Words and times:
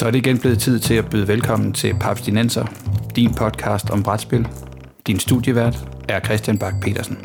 Så 0.00 0.06
er 0.06 0.10
det 0.10 0.18
igen 0.26 0.40
blevet 0.40 0.58
tid 0.58 0.78
til 0.78 0.94
at 0.94 1.10
byde 1.10 1.28
velkommen 1.28 1.72
til 1.72 1.94
Papstinenser, 2.00 2.66
din 3.16 3.30
podcast 3.34 3.90
om 3.90 4.02
brætspil. 4.02 4.48
Din 5.06 5.18
studievært 5.18 5.76
er 6.08 6.20
Christian 6.20 6.58
Bak 6.58 6.74
petersen 6.82 7.16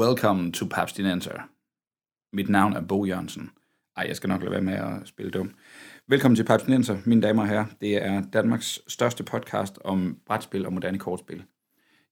Welcome 0.00 0.52
to 0.52 0.66
Papstinenser. 0.70 1.48
Mit 2.36 2.48
navn 2.48 2.72
er 2.72 2.80
Bo 2.80 3.04
Jørgensen. 3.04 3.50
Ej, 3.96 4.04
jeg 4.08 4.16
skal 4.16 4.28
nok 4.28 4.40
lade 4.40 4.52
være 4.52 4.62
med 4.62 4.74
at 4.74 5.08
spille 5.08 5.30
dum. 5.30 5.54
Velkommen 6.08 6.36
til 6.36 6.44
Papstinenser, 6.44 6.98
mine 7.06 7.22
damer 7.22 7.42
og 7.42 7.48
herrer. 7.48 7.66
Det 7.80 8.04
er 8.04 8.22
Danmarks 8.32 8.80
største 8.88 9.24
podcast 9.24 9.78
om 9.84 10.18
brætspil 10.26 10.66
og 10.66 10.72
moderne 10.72 10.98
kortspil. 10.98 11.42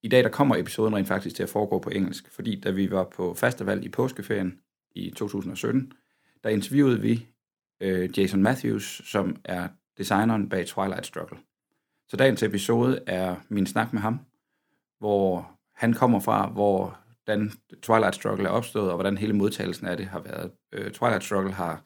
I 0.03 0.09
dag 0.09 0.25
der 0.25 0.31
kommer 0.31 0.57
episoden 0.57 0.97
rent 0.97 1.09
faktisk 1.09 1.37
til 1.37 1.43
at 1.43 1.49
foregå 1.49 1.79
på 1.79 1.91
engelsk, 1.91 2.31
fordi 2.33 2.61
da 2.61 2.71
vi 2.71 2.91
var 2.91 3.05
på 3.17 3.35
festival 3.35 3.85
i 3.85 3.89
påskeferien 3.89 4.59
i 4.95 5.11
2017, 5.11 5.93
der 6.49 6.55
interviewede 6.55 7.01
vi 7.01 7.27
øh, 7.81 8.19
Jason 8.19 8.43
Matthews, 8.43 9.03
som 9.05 9.37
er 9.45 9.69
designeren 9.99 10.49
bag 10.49 10.67
Twilight 10.67 11.07
Struggle. 11.07 11.39
Så 12.09 12.17
dagens 12.17 12.43
episode 12.43 13.01
er 13.07 13.37
min 13.49 13.67
snak 13.67 13.93
med 13.93 14.03
ham, 14.03 14.21
hvor 14.99 15.51
han 15.75 15.95
kommer 15.95 16.21
fra, 16.21 16.49
hvor 16.49 16.99
hvordan 17.25 17.53
Twilight 17.83 18.15
Struggle 18.15 18.45
er 18.45 18.51
opstået, 18.51 18.91
og 18.91 18.97
hvordan 18.97 19.19
hele 19.19 19.33
modtagelsen 19.33 19.87
af 19.87 19.97
det 19.97 20.07
har 20.07 20.21
været. 20.21 20.51
Øh, 20.73 20.91
Twilight 20.91 21.25
Struggle 21.25 21.53
har 21.53 21.83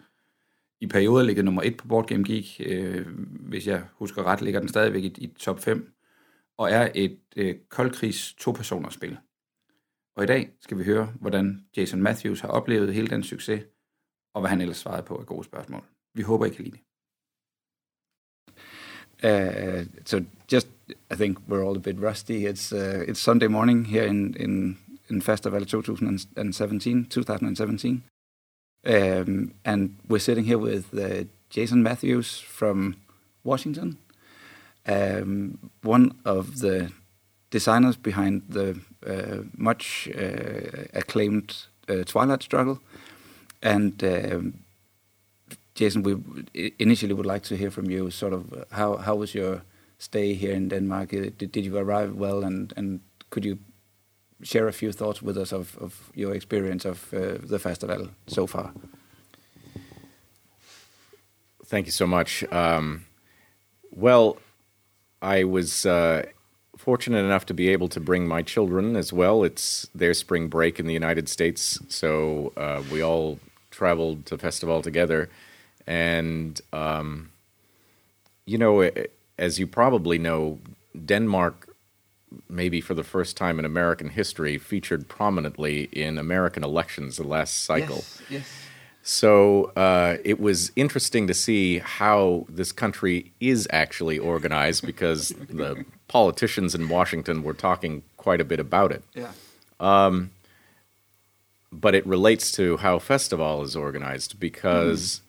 i 0.80 0.86
perioder 0.86 1.24
ligget 1.24 1.44
nummer 1.44 1.62
et 1.62 1.76
på 1.76 1.88
Board 1.88 2.06
Game 2.06 2.24
Geek. 2.24 2.60
Øh, 2.66 3.06
hvis 3.48 3.66
jeg 3.66 3.82
husker 3.92 4.22
ret, 4.22 4.42
ligger 4.42 4.60
den 4.60 4.68
stadigvæk 4.68 5.04
i, 5.04 5.14
i 5.18 5.26
top 5.26 5.60
5, 5.60 5.92
og 6.58 6.70
er 6.70 6.88
et 6.94 7.18
øh, 7.36 7.54
koldkrigs 7.68 8.34
to-personers 8.34 8.94
spil. 8.94 9.18
Og 10.16 10.24
i 10.24 10.26
dag 10.26 10.50
skal 10.60 10.78
vi 10.78 10.84
høre, 10.84 11.12
hvordan 11.20 11.64
Jason 11.76 12.02
Matthews 12.02 12.40
har 12.40 12.48
oplevet 12.48 12.94
hele 12.94 13.06
den 13.06 13.22
succes, 13.22 13.62
og 14.34 14.40
hvad 14.40 14.50
han 14.50 14.60
ellers 14.60 14.76
svarede 14.76 15.02
på 15.02 15.18
af 15.18 15.26
gode 15.26 15.44
spørgsmål. 15.44 15.84
Vi 16.14 16.22
håber, 16.22 16.46
I 16.46 16.48
kan 16.50 16.64
lide 16.64 16.76
det. 16.76 16.82
Uh, 19.24 19.86
so 20.04 20.20
just, 20.52 20.68
I 21.10 21.14
think 21.14 21.38
we're 21.48 21.62
all 21.62 21.76
a 21.76 21.80
bit 21.80 21.96
rusty. 22.00 22.44
It's 22.44 22.72
uh, 22.72 23.08
it's 23.08 23.20
Sunday 23.20 23.46
morning 23.46 23.86
here 23.86 24.06
in 24.06 24.34
in 24.40 24.78
in 25.10 25.22
Festival 25.22 25.64
2017, 25.64 27.04
2017, 27.04 28.02
um, 28.86 29.52
and 29.64 29.90
we're 30.08 30.18
sitting 30.18 30.44
here 30.44 30.58
with 30.58 30.92
uh, 30.94 31.24
Jason 31.50 31.82
Matthews 31.82 32.40
from 32.40 32.96
Washington, 33.44 33.98
um, 34.88 35.70
one 35.82 36.12
of 36.24 36.58
the 36.58 36.90
designers 37.50 37.96
behind 37.96 38.42
the 38.48 38.80
uh, 39.06 39.42
much 39.56 40.08
uh, 40.16 40.84
acclaimed 40.94 41.54
uh, 41.88 42.02
Twilight 42.04 42.42
Struggle, 42.42 42.80
and 43.62 44.02
um, 44.04 44.54
Jason, 45.74 46.02
we 46.02 46.16
initially 46.78 47.14
would 47.14 47.26
like 47.26 47.42
to 47.44 47.56
hear 47.56 47.70
from 47.70 47.90
you. 47.90 48.10
Sort 48.10 48.32
of 48.32 48.66
how 48.70 48.96
how 48.96 49.14
was 49.16 49.34
your 49.34 49.62
stay 49.98 50.34
here 50.34 50.52
in 50.52 50.68
Denmark? 50.68 51.10
Did, 51.10 51.52
did 51.52 51.64
you 51.64 51.76
arrive 51.78 52.14
well, 52.14 52.44
and 52.44 52.72
and 52.76 53.00
could 53.30 53.44
you 53.44 53.58
share 54.42 54.68
a 54.68 54.72
few 54.72 54.92
thoughts 54.92 55.22
with 55.22 55.38
us 55.38 55.52
of, 55.52 55.78
of 55.78 56.10
your 56.14 56.34
experience 56.34 56.84
of 56.84 57.14
uh, 57.14 57.38
the 57.48 57.58
festival 57.58 58.08
so 58.26 58.46
far? 58.46 58.72
Thank 61.64 61.86
you 61.86 61.92
so 61.92 62.06
much. 62.06 62.44
Um, 62.52 63.06
well, 63.90 64.36
I 65.22 65.44
was 65.44 65.86
uh, 65.86 66.26
fortunate 66.76 67.24
enough 67.24 67.46
to 67.46 67.54
be 67.54 67.68
able 67.68 67.88
to 67.88 68.00
bring 68.00 68.26
my 68.26 68.42
children 68.42 68.96
as 68.96 69.12
well. 69.12 69.44
It's 69.44 69.88
their 69.94 70.12
spring 70.12 70.48
break 70.48 70.80
in 70.80 70.86
the 70.86 70.92
United 70.94 71.28
States, 71.28 71.78
so 71.88 72.52
uh, 72.56 72.82
we 72.90 73.02
all 73.02 73.38
traveled 73.82 74.24
to 74.26 74.38
Fastaval 74.38 74.80
together. 74.80 75.28
And 75.88 76.60
um, 76.72 77.32
you 78.46 78.56
know, 78.56 78.88
as 79.38 79.58
you 79.58 79.66
probably 79.66 80.18
know, 80.18 80.60
Denmark, 81.04 81.68
maybe 82.48 82.80
for 82.80 82.94
the 82.94 83.02
first 83.02 83.36
time 83.36 83.58
in 83.58 83.64
American 83.64 84.08
history, 84.10 84.56
featured 84.56 85.08
prominently 85.08 85.88
in 85.92 86.16
American 86.16 86.62
elections 86.62 87.16
the 87.16 87.26
last 87.26 87.64
cycle. 87.64 87.96
Yes. 87.96 88.22
yes. 88.30 88.48
So 89.02 89.72
uh, 89.74 90.18
it 90.24 90.38
was 90.38 90.70
interesting 90.76 91.26
to 91.26 91.34
see 91.34 91.78
how 91.78 92.46
this 92.48 92.70
country 92.70 93.32
is 93.40 93.66
actually 93.70 94.16
organized 94.20 94.86
because 94.86 95.30
the 95.48 95.84
politicians 96.06 96.72
in 96.76 96.88
Washington 96.88 97.42
were 97.42 97.54
talking 97.68 98.04
quite 98.16 98.40
a 98.40 98.44
bit 98.44 98.60
about 98.60 98.92
it. 98.92 99.02
Yeah. 99.12 99.32
Um, 99.80 100.30
but 101.72 101.94
it 101.94 102.06
relates 102.06 102.52
to 102.52 102.76
how 102.76 102.98
Fastaval 102.98 103.64
is 103.64 103.74
organized 103.74 104.38
because, 104.38 105.22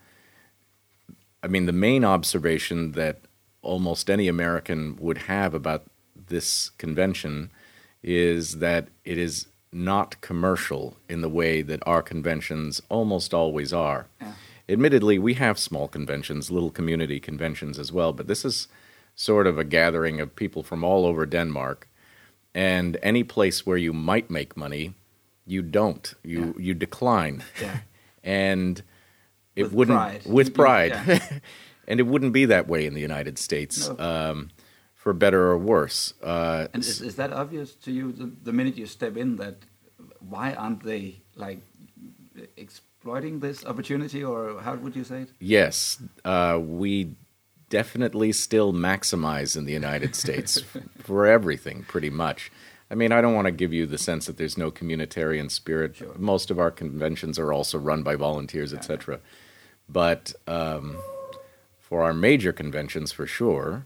mm. 1.09 1.15
I 1.41 1.47
mean, 1.47 1.65
the 1.65 1.71
main 1.71 2.03
observation 2.03 2.91
that 2.91 3.21
almost 3.61 4.09
any 4.09 4.27
American 4.27 4.97
would 4.99 5.19
have 5.19 5.53
about 5.53 5.83
this 6.27 6.71
convention 6.77 7.49
is 8.03 8.59
that 8.59 8.89
it 9.05 9.17
is 9.17 9.47
not 9.71 10.19
commercial 10.21 10.97
in 11.09 11.21
the 11.21 11.29
way 11.29 11.61
that 11.61 11.81
our 11.85 12.01
conventions 12.01 12.81
almost 12.89 13.33
always 13.33 13.71
are. 13.73 14.07
Yeah. 14.21 14.33
Admittedly, 14.69 15.17
we 15.17 15.33
have 15.35 15.57
small 15.57 15.87
conventions, 15.87 16.51
little 16.51 16.69
community 16.69 17.19
conventions 17.19 17.79
as 17.79 17.91
well, 17.91 18.13
but 18.13 18.27
this 18.27 18.45
is 18.45 18.67
sort 19.15 19.47
of 19.47 19.57
a 19.57 19.63
gathering 19.63 20.19
of 20.19 20.35
people 20.35 20.63
from 20.63 20.83
all 20.83 21.05
over 21.05 21.25
Denmark. 21.25 21.87
And 22.53 22.97
any 23.01 23.23
place 23.23 23.65
where 23.65 23.77
you 23.77 23.93
might 23.93 24.29
make 24.29 24.55
money, 24.55 24.93
you 25.45 25.61
don't. 25.61 26.13
You 26.23 26.39
Yeah. 26.57 26.63
you 26.65 26.73
decline. 26.73 27.43
Yeah. 27.61 27.79
and 28.23 28.81
it 29.55 29.63
With 29.63 29.73
wouldn't 29.73 29.97
pride. 29.97 30.21
with 30.25 30.53
pride. 30.53 30.91
yeah. 31.07 31.39
and 31.87 31.99
it 31.99 32.03
wouldn't 32.03 32.33
be 32.33 32.45
that 32.45 32.67
way 32.67 32.85
in 32.85 32.93
the 32.93 33.01
United 33.01 33.37
States, 33.37 33.89
No. 33.89 33.97
um, 33.99 34.49
for 34.95 35.13
better 35.13 35.41
or 35.51 35.57
worse. 35.57 36.13
Uh, 36.23 36.67
And 36.73 36.81
is, 36.83 37.01
is 37.01 37.15
that 37.17 37.31
obvious 37.33 37.75
to 37.85 37.91
you 37.91 38.11
the, 38.13 38.31
the 38.43 38.53
minute 38.53 38.77
you 38.77 38.87
step 38.87 39.17
in 39.17 39.35
that 39.37 39.55
why 40.19 40.53
aren't 40.53 40.83
they 40.83 41.21
like 41.35 41.59
exploiting 42.57 43.39
this 43.39 43.65
opportunity 43.65 44.23
or 44.23 44.61
how 44.61 44.75
would 44.75 44.95
you 44.95 45.03
say 45.03 45.23
it? 45.23 45.29
Yes, 45.39 46.01
uh, 46.25 46.59
we 46.61 47.15
definitely 47.69 48.31
still 48.31 48.73
maximize 48.73 49.57
in 49.57 49.65
the 49.65 49.73
United 49.73 50.15
States 50.15 50.63
for 51.03 51.25
everything, 51.25 51.83
pretty 51.87 52.09
much. 52.09 52.51
I 52.91 52.95
mean, 52.95 53.11
I 53.11 53.21
don't 53.21 53.33
want 53.33 53.45
to 53.45 53.51
give 53.51 53.73
you 53.73 53.85
the 53.85 53.97
sense 53.97 54.25
that 54.27 54.37
there's 54.37 54.57
no 54.57 54.71
communitarian 54.71 55.49
spirit. 55.49 55.95
Sure. 55.95 56.13
Most 56.17 56.51
of 56.51 56.59
our 56.59 56.71
conventions 56.71 57.39
are 57.39 57.51
also 57.51 57.77
run 57.77 58.03
by 58.03 58.15
volunteers, 58.15 58.73
etc. 58.73 59.19
But 59.89 60.33
um, 60.47 60.97
for 61.79 62.03
our 62.03 62.13
major 62.13 62.53
conventions, 62.53 63.11
for 63.11 63.25
sure, 63.25 63.85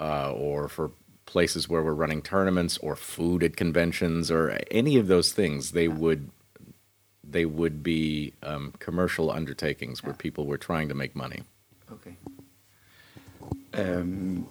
uh, 0.00 0.32
or 0.32 0.68
for 0.68 0.92
places 1.26 1.68
where 1.68 1.82
we're 1.82 1.94
running 1.94 2.22
tournaments 2.22 2.78
or 2.78 2.96
food 2.96 3.42
at 3.42 3.56
conventions 3.56 4.30
or 4.30 4.58
any 4.70 4.96
of 4.96 5.06
those 5.08 5.32
things, 5.32 5.72
they 5.72 5.88
would 5.88 6.30
they 7.24 7.44
would 7.46 7.82
be 7.82 8.32
um, 8.42 8.72
commercial 8.78 9.30
undertakings 9.30 10.02
where 10.02 10.14
people 10.14 10.46
were 10.46 10.58
trying 10.58 10.88
to 10.88 10.94
make 10.94 11.16
money. 11.16 11.42
Okay. 11.90 12.16
Um, 13.74 14.46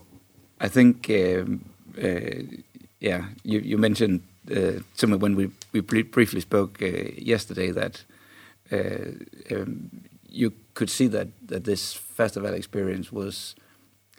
I 0.60 0.68
think, 0.68 1.10
um, 1.10 1.66
uh, 1.98 2.62
yeah, 3.02 3.26
you, 3.44 3.60
you 3.60 3.78
mentioned 3.78 4.22
uh, 4.50 4.80
to 4.98 5.08
me 5.08 5.18
when 5.18 5.36
we, 5.36 5.52
we 5.74 5.82
briefly 5.82 6.40
spoke 6.40 6.82
uh, 6.82 6.86
yesterday 7.18 7.72
that 7.72 8.04
uh, 8.72 9.12
um, 9.54 9.90
you 10.30 10.54
could 10.76 10.90
see 10.90 11.08
that, 11.08 11.28
that 11.48 11.66
this 11.66 11.94
festival 11.94 12.54
experience 12.54 13.12
was 13.12 13.56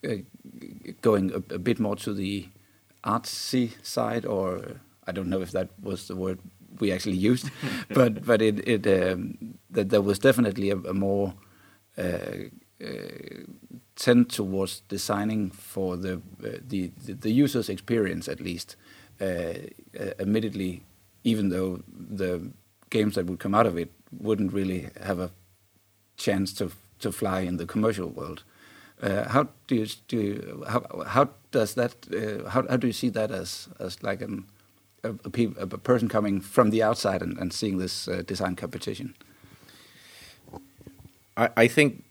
uh, 0.05 0.17
going 1.01 1.31
a, 1.33 1.55
a 1.55 1.59
bit 1.59 1.79
more 1.79 1.97
to 1.97 2.13
the 2.13 2.49
artsy 3.05 3.73
side, 3.83 4.27
or 4.27 4.81
I 5.07 5.13
don't 5.13 5.29
know 5.29 5.41
if 5.41 5.53
that 5.53 5.69
was 5.81 6.09
the 6.09 6.17
word 6.17 6.41
we 6.81 6.93
actually 6.93 7.17
used, 7.17 7.51
but 7.95 8.25
but 8.25 8.43
it 8.43 8.67
it 8.67 8.87
um, 8.87 9.59
that 9.71 9.91
there 9.91 10.03
was 10.03 10.19
definitely 10.19 10.71
a, 10.71 10.77
a 10.77 10.95
more 10.95 11.35
uh, 11.97 12.49
uh, 12.83 13.45
tend 14.03 14.29
towards 14.29 14.83
designing 14.89 15.49
for 15.51 15.97
the 15.97 16.21
uh, 16.45 17.29
user's 17.29 17.69
experience 17.69 18.29
at 18.29 18.41
least. 18.41 18.75
Uh, 19.21 19.25
uh, 19.25 20.11
admittedly, 20.19 20.83
even 21.23 21.51
though 21.51 21.81
the 21.87 22.51
games 22.91 23.15
that 23.15 23.27
would 23.27 23.39
come 23.39 23.55
out 23.55 23.67
of 23.67 23.79
it 23.79 23.93
wouldn't 24.11 24.53
really 24.53 24.89
have 25.01 25.21
a 25.21 25.31
chance 26.17 26.53
to 26.53 26.73
to 26.99 27.13
fly 27.13 27.41
in 27.41 27.57
the 27.59 27.67
commercial 27.67 28.09
world. 28.09 28.43
How 29.01 29.49
do 29.67 29.75
you 29.75 29.87
do? 30.09 30.17
You, 30.17 30.65
how 30.69 30.81
how 31.07 31.29
does 31.53 31.75
that? 31.75 31.95
How 32.49 32.67
how 32.69 32.77
do 32.77 32.87
you 32.87 32.93
see 32.93 33.11
that 33.11 33.31
as 33.31 33.69
as 33.79 34.03
like 34.03 34.21
a, 35.05 35.79
person 35.79 36.09
coming 36.09 36.41
from 36.41 36.71
the 36.71 36.83
outside 36.83 37.23
and, 37.23 37.53
seeing 37.53 37.79
this 37.79 38.09
design 38.27 38.57
competition? 38.57 39.15
I 41.37 41.69
think 41.69 42.05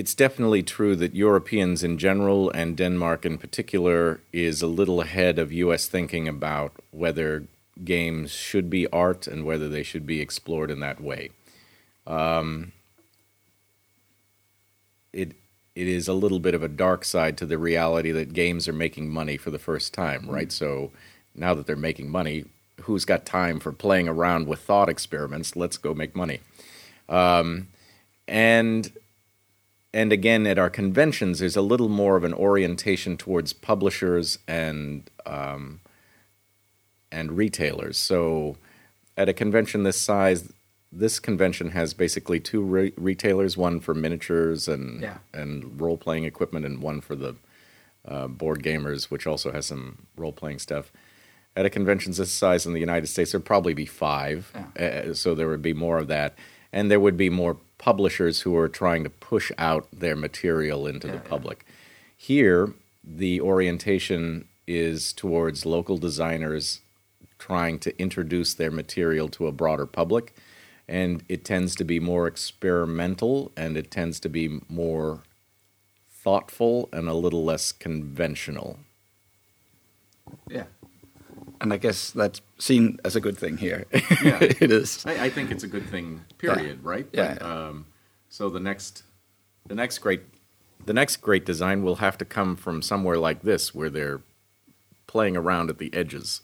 it's 0.00 0.14
definitely 0.14 0.62
true 0.62 0.96
that 0.96 1.14
Europeans 1.14 1.84
in 1.84 1.98
general 1.98 2.48
and 2.52 2.74
Denmark 2.74 3.26
in 3.26 3.36
particular 3.36 4.22
is 4.32 4.62
a 4.62 4.66
little 4.66 5.02
ahead 5.02 5.38
of 5.38 5.52
U.S. 5.52 5.88
thinking 5.88 6.26
about 6.26 6.72
whether 6.90 7.44
games 7.84 8.30
should 8.30 8.70
be 8.70 8.86
art 8.86 9.26
and 9.26 9.44
whether 9.44 9.68
they 9.68 9.82
should 9.82 10.06
be 10.06 10.22
explored 10.22 10.70
in 10.70 10.80
that 10.80 11.02
way. 11.02 11.28
Um, 12.06 12.72
it 15.12 15.32
it 15.74 15.86
is 15.86 16.08
a 16.08 16.14
little 16.14 16.40
bit 16.40 16.54
of 16.54 16.62
a 16.62 16.68
dark 16.68 17.04
side 17.04 17.36
to 17.36 17.44
the 17.44 17.58
reality 17.58 18.10
that 18.10 18.32
games 18.32 18.66
are 18.68 18.72
making 18.72 19.10
money 19.10 19.36
for 19.36 19.50
the 19.50 19.58
first 19.58 19.92
time, 19.92 20.24
right? 20.30 20.48
Mm. 20.48 20.52
So 20.52 20.92
now 21.34 21.52
that 21.52 21.66
they're 21.66 21.76
making 21.76 22.08
money, 22.10 22.46
who's 22.84 23.04
got 23.04 23.26
time 23.26 23.60
for 23.60 23.70
playing 23.70 24.08
around 24.08 24.48
with 24.48 24.60
thought 24.60 24.88
experiments? 24.88 25.56
Let's 25.56 25.76
go 25.76 25.92
make 25.92 26.16
money. 26.16 26.40
Um, 27.06 27.68
and 28.26 28.90
and 29.92 30.12
again, 30.12 30.46
at 30.46 30.58
our 30.58 30.70
conventions, 30.70 31.40
there's 31.40 31.56
a 31.56 31.62
little 31.62 31.88
more 31.88 32.16
of 32.16 32.24
an 32.24 32.32
orientation 32.34 33.16
towards 33.16 33.52
publishers 33.52 34.38
and 34.46 35.10
um, 35.26 35.80
and 37.12 37.32
retailers. 37.36 37.96
So, 37.98 38.56
at 39.16 39.28
a 39.28 39.32
convention 39.32 39.82
this 39.82 40.00
size, 40.00 40.52
this 40.92 41.18
convention 41.18 41.70
has 41.70 41.92
basically 41.94 42.38
two 42.40 42.62
re- 42.62 42.92
retailers: 42.96 43.56
one 43.56 43.80
for 43.80 43.94
miniatures 43.94 44.68
and 44.68 45.02
Yeah. 45.02 45.18
and 45.34 45.80
role 45.80 45.96
playing 45.96 46.24
equipment, 46.24 46.64
and 46.64 46.80
one 46.80 47.00
for 47.00 47.16
the 47.16 47.34
uh, 48.06 48.28
board 48.28 48.62
gamers, 48.62 49.04
which 49.10 49.26
also 49.26 49.50
has 49.52 49.66
some 49.66 50.06
role 50.16 50.32
playing 50.32 50.58
stuff. 50.60 50.92
At 51.56 51.66
a 51.66 51.70
convention 51.70 52.12
this 52.12 52.30
size 52.30 52.64
in 52.64 52.72
the 52.72 52.80
United 52.80 53.08
States, 53.08 53.32
there'd 53.32 53.44
probably 53.44 53.74
be 53.74 53.86
five, 53.86 54.52
uh, 54.78 55.14
so 55.14 55.34
there 55.34 55.48
would 55.48 55.62
be 55.62 55.74
more 55.74 55.98
of 55.98 56.06
that, 56.06 56.34
and 56.72 56.90
there 56.90 57.00
would 57.00 57.16
be 57.16 57.30
more 57.30 57.56
publishers 57.78 58.42
who 58.42 58.56
are 58.56 58.68
trying 58.68 59.04
to 59.04 59.10
push 59.10 59.50
out 59.58 59.88
their 59.92 60.16
material 60.16 60.86
into 60.86 61.06
Yeah, 61.06 61.14
the 61.14 61.18
yeah. 61.22 61.28
public. 61.28 61.64
Here, 62.16 62.72
the 63.02 63.40
orientation 63.40 64.46
is 64.66 65.12
towards 65.12 65.66
local 65.66 65.96
designers 65.98 66.80
trying 67.38 67.78
to 67.80 67.98
introduce 67.98 68.52
their 68.54 68.70
material 68.70 69.28
to 69.30 69.46
a 69.46 69.52
broader 69.52 69.86
public, 69.86 70.34
and 70.86 71.24
it 71.28 71.44
tends 71.44 71.74
to 71.76 71.84
be 71.84 71.98
more 71.98 72.26
experimental 72.26 73.50
and 73.56 73.76
it 73.76 73.90
tends 73.90 74.20
to 74.20 74.28
be 74.28 74.60
more 74.68 75.22
thoughtful 76.12 76.88
and 76.92 77.08
a 77.08 77.14
little 77.14 77.42
less 77.44 77.72
conventional. 77.72 78.78
Yeah. 80.48 80.64
And 81.60 81.72
I 81.72 81.76
guess 81.76 82.10
that's 82.10 82.40
seen 82.58 82.98
as 83.04 83.16
a 83.16 83.20
good 83.20 83.36
thing 83.36 83.58
here. 83.58 83.84
Yeah. 83.92 84.38
it 84.40 84.70
is. 84.70 85.04
I, 85.04 85.26
I 85.26 85.30
think 85.30 85.50
it's 85.50 85.64
a 85.64 85.68
good 85.68 85.88
thing, 85.88 86.22
period, 86.38 86.82
right? 86.82 87.06
Yeah. 87.12 87.34
But, 87.34 87.42
um, 87.42 87.86
so 88.30 88.48
the 88.48 88.60
next, 88.60 89.02
the 89.66 89.74
next 89.74 89.98
great, 89.98 90.22
the 90.86 90.94
next 90.94 91.16
great 91.16 91.44
design 91.44 91.82
will 91.82 91.96
have 91.96 92.16
to 92.18 92.24
come 92.24 92.56
from 92.56 92.80
somewhere 92.80 93.18
like 93.18 93.42
this, 93.42 93.74
where 93.74 93.90
they're 93.90 94.22
playing 95.06 95.36
around 95.36 95.68
at 95.68 95.78
the 95.78 95.92
edges. 95.92 96.42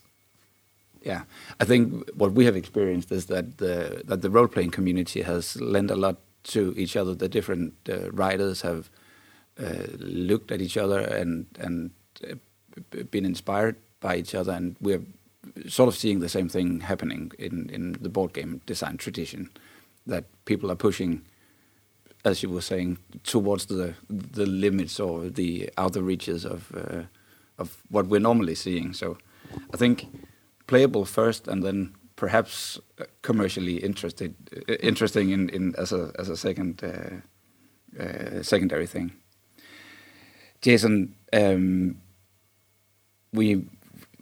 Yeah, 1.00 1.22
I 1.60 1.64
think 1.64 2.10
what 2.14 2.32
we 2.32 2.46
have 2.46 2.56
experienced 2.56 3.12
is 3.12 3.26
that 3.26 3.58
the 3.58 4.02
that 4.06 4.22
the 4.22 4.30
role 4.30 4.48
playing 4.48 4.72
community 4.72 5.22
has 5.22 5.54
lent 5.60 5.90
a 5.90 5.94
lot 5.94 6.16
to 6.54 6.74
each 6.76 6.96
other. 6.96 7.14
The 7.14 7.28
different 7.28 7.74
uh, 7.88 8.10
writers 8.10 8.62
have 8.62 8.90
uh, 9.58 9.86
looked 9.98 10.50
at 10.50 10.60
each 10.60 10.76
other 10.76 10.98
and 10.98 11.46
and 11.60 11.90
uh, 12.28 12.34
been 13.10 13.24
inspired 13.24 13.76
by 14.06 14.16
each 14.16 14.34
other, 14.34 14.52
and 14.52 14.76
we're 14.80 15.04
sort 15.68 15.88
of 15.88 15.96
seeing 15.96 16.20
the 16.20 16.28
same 16.28 16.48
thing 16.48 16.80
happening 16.80 17.32
in 17.38 17.70
in 17.70 17.96
the 18.02 18.08
board 18.08 18.32
game 18.32 18.60
design 18.66 18.96
tradition. 18.96 19.48
That 20.06 20.24
people 20.44 20.70
are 20.70 20.76
pushing, 20.76 21.22
as 22.24 22.42
you 22.42 22.52
were 22.52 22.62
saying, 22.62 22.98
towards 23.32 23.66
the 23.66 23.94
the 24.36 24.46
limits 24.46 25.00
or 25.00 25.30
the 25.30 25.70
outer 25.76 26.02
reaches 26.02 26.44
of 26.44 26.72
uh, 26.74 27.02
of 27.58 27.68
what 27.90 28.06
we're 28.06 28.28
normally 28.28 28.54
seeing. 28.54 28.94
So, 28.94 29.16
I 29.74 29.76
think 29.76 30.06
playable 30.66 31.04
first, 31.04 31.48
and 31.48 31.62
then 31.62 31.94
perhaps 32.14 32.80
commercially 33.22 33.76
interested, 33.76 34.34
uh, 34.68 34.74
interesting 34.80 35.32
in, 35.32 35.48
in 35.50 35.74
as 35.78 35.92
a 35.92 36.10
as 36.18 36.28
a 36.28 36.36
second 36.36 36.82
uh, 36.82 38.02
uh, 38.02 38.42
secondary 38.42 38.86
thing. 38.86 39.12
Jason, 40.62 41.14
um, 41.32 41.96
we 43.32 43.66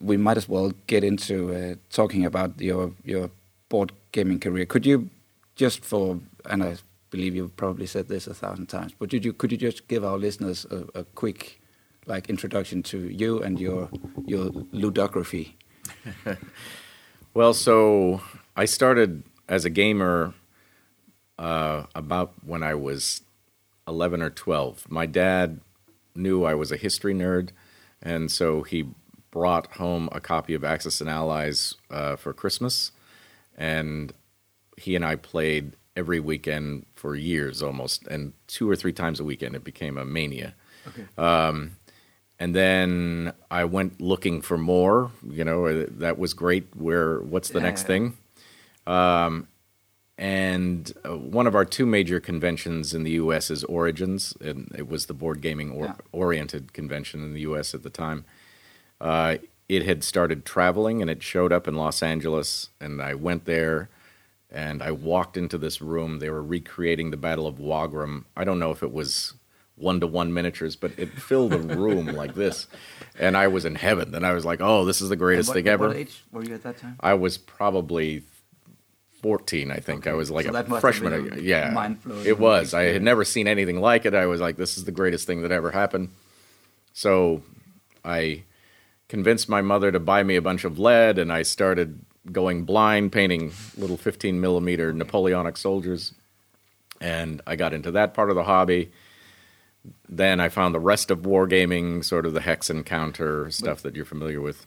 we 0.05 0.17
might 0.17 0.37
as 0.37 0.49
well 0.49 0.73
get 0.87 1.03
into 1.05 1.55
uh, 1.55 1.75
talking 1.91 2.25
about 2.25 2.61
your 2.61 2.93
your 3.05 3.31
board 3.69 3.93
gaming 4.13 4.41
career. 4.41 4.67
Could 4.67 4.87
you 4.87 5.09
just 5.57 5.85
for 5.85 6.21
and 6.45 6.63
I 6.63 6.77
believe 7.11 7.35
you've 7.35 7.57
probably 7.57 7.87
said 7.87 8.09
this 8.09 8.27
a 8.27 8.35
thousand 8.35 8.67
times, 8.67 8.93
but 8.99 9.09
did 9.09 9.25
you 9.25 9.33
could 9.33 9.53
you 9.53 9.59
just 9.59 9.89
give 9.89 10.05
our 10.05 10.19
listeners 10.19 10.67
a, 10.71 11.01
a 11.01 11.05
quick 11.05 11.61
like 12.07 12.29
introduction 12.29 12.83
to 12.83 12.99
you 13.09 13.43
and 13.43 13.59
your 13.59 13.89
your 14.27 14.51
ludography? 14.73 15.53
Well, 17.35 17.53
so 17.53 18.21
I 18.57 18.65
started 18.65 19.25
as 19.49 19.65
a 19.65 19.71
gamer 19.71 20.35
uh, 21.37 21.87
about 21.93 22.33
when 22.47 22.63
I 22.63 22.75
was 22.75 23.23
11 23.89 24.23
or 24.23 24.31
12. 24.31 24.89
My 24.89 25.07
dad 25.07 25.59
knew 26.15 26.45
I 26.45 26.55
was 26.55 26.71
a 26.71 26.77
history 26.77 27.13
nerd, 27.13 27.49
and 28.01 28.31
so 28.31 28.63
he 28.63 28.87
brought 29.35 29.67
home 29.75 30.09
a 30.13 30.21
copy 30.21 30.55
of 30.55 30.63
Axis 30.65 31.01
and 31.01 31.11
Allies 31.11 31.75
uh, 31.91 32.15
for 32.17 32.33
Christmas, 32.33 32.93
and 33.59 34.15
he 34.79 34.95
and 34.97 35.05
I 35.05 35.17
played 35.17 35.73
every 35.97 36.21
weekend 36.21 36.87
for 36.95 37.15
years 37.17 37.61
almost, 37.63 38.07
and 38.07 38.33
two 38.47 38.71
or 38.71 38.77
three 38.77 38.93
times 38.93 39.19
a 39.21 39.25
weekend. 39.25 39.57
It 39.57 39.65
became 39.65 39.99
a 39.99 40.05
mania. 40.05 40.55
Okay. 40.87 41.05
and 42.39 42.55
then 42.55 43.33
I 43.51 43.65
went 43.65 44.01
looking 44.01 44.41
for 44.41 44.57
more. 44.57 45.11
You 45.29 45.45
know, 45.45 45.67
uh, 45.67 45.87
that 45.99 46.17
was 46.19 46.33
great. 46.33 46.67
Where 46.77 47.19
what's 47.21 47.49
the 47.51 47.59
Yeah, 47.59 47.65
next 47.67 47.83
thing? 47.89 48.17
Um, 48.87 49.49
and 50.17 50.93
uh, 51.05 51.17
one 51.17 51.47
of 51.49 51.55
our 51.57 51.65
two 51.65 51.87
major 51.87 52.21
conventions 52.21 52.95
in 52.95 53.03
the 53.03 53.13
U.S. 53.13 53.51
is 53.51 53.65
Origins, 53.65 54.33
and 54.41 54.71
it 54.79 54.87
was 54.89 55.07
the 55.07 55.15
board 55.15 55.41
gaming 55.41 55.71
or- 55.73 55.87
Yeah. 55.87 55.95
oriented 56.13 56.73
convention 56.73 57.23
in 57.25 57.35
the 57.35 57.41
U.S. 57.41 57.75
at 57.75 57.83
the 57.83 57.91
time. 57.91 58.25
Uh, 59.01 59.37
it 59.69 59.85
had 59.85 60.05
started 60.05 60.45
traveling, 60.45 61.01
and 61.01 61.11
it 61.11 61.23
showed 61.23 61.53
up 61.53 61.67
in 61.67 61.75
Los 61.75 62.03
Angeles, 62.03 62.71
and 62.81 63.01
I 63.01 63.15
went 63.15 63.45
there. 63.45 63.89
And 64.51 64.83
I 64.83 64.93
walked 64.93 65.37
into 65.37 65.59
this 65.59 65.83
room. 65.83 66.21
They 66.21 66.31
were 66.31 66.43
recreating 66.43 67.11
the 67.11 67.17
Battle 67.17 67.47
of 67.47 67.59
Wagram. 67.59 68.27
I 68.37 68.45
don't 68.45 68.61
know 68.61 68.71
if 68.71 68.85
it 68.85 68.93
was 68.93 69.35
one 69.77 69.99
to 69.99 70.07
one 70.07 70.33
miniatures, 70.33 70.77
but 70.77 70.93
it 70.97 71.09
filled 71.11 71.53
a 71.53 71.59
room 71.77 72.07
like 72.07 72.35
this. 72.35 72.69
And 73.19 73.37
I 73.37 73.49
was 73.49 73.65
in 73.65 73.75
heaven. 73.75 74.15
And 74.15 74.25
I 74.25 74.33
was 74.33 74.45
like, 74.45 74.61
oh, 74.61 74.85
this 74.85 75.01
is 75.01 75.09
the 75.09 75.17
greatest 75.17 75.49
what, 75.49 75.55
thing 75.55 75.67
ever. 75.67 75.89
What 75.89 75.97
age 75.97 76.23
were 76.31 76.45
you 76.45 76.55
at 76.55 76.63
that 76.63 76.77
time? 76.79 76.97
I 77.01 77.15
was 77.15 77.37
probably 77.37 78.23
14, 79.23 79.71
I 79.71 79.79
think. 79.79 80.07
I 80.07 80.13
was 80.13 80.31
like 80.31 80.47
So 80.47 80.55
a 80.55 80.81
freshman. 80.81 81.33
a 81.33 81.41
yeah. 81.41 81.95
It 82.25 82.39
was. 82.39 82.75
I 82.75 82.85
had 82.85 83.03
never 83.03 83.25
seen 83.25 83.49
anything 83.49 83.81
like 83.81 84.05
it. 84.05 84.15
I 84.15 84.27
was 84.27 84.41
like, 84.41 84.57
this 84.57 84.77
is 84.77 84.85
the 84.85 84.93
greatest 84.93 85.27
thing 85.27 85.43
that 85.43 85.51
ever 85.51 85.71
happened. 85.71 86.11
So 86.93 87.43
I 88.05 88.45
convinced 89.09 89.49
my 89.49 89.61
mother 89.63 89.93
to 89.93 90.01
buy 90.01 90.23
me 90.23 90.37
a 90.37 90.43
bunch 90.43 90.65
of 90.65 90.79
lead, 90.79 91.19
and 91.19 91.33
I 91.33 91.43
started 91.43 92.01
going 92.31 92.65
blind, 92.65 93.13
painting 93.13 93.53
little 93.77 93.97
15 93.97 94.41
millimeter 94.41 94.93
Napoleonic 94.93 95.57
soldiers. 95.57 96.15
And 97.01 97.43
I 97.47 97.57
got 97.57 97.75
into 97.75 97.91
that 97.91 98.15
part 98.15 98.31
of 98.31 98.37
the 98.37 98.45
hobby. 98.45 98.91
Then 100.09 100.41
I 100.41 100.49
found 100.49 100.75
the 100.75 100.81
rest 100.81 101.11
of 101.11 101.21
wargaming, 101.21 102.03
sort 102.05 102.25
of 102.25 102.33
the 102.33 102.41
hex 102.41 102.71
encounter 102.71 103.51
stuff 103.51 103.83
that 103.83 103.95
you're 103.95 104.07
familiar 104.07 104.41
with. 104.41 104.67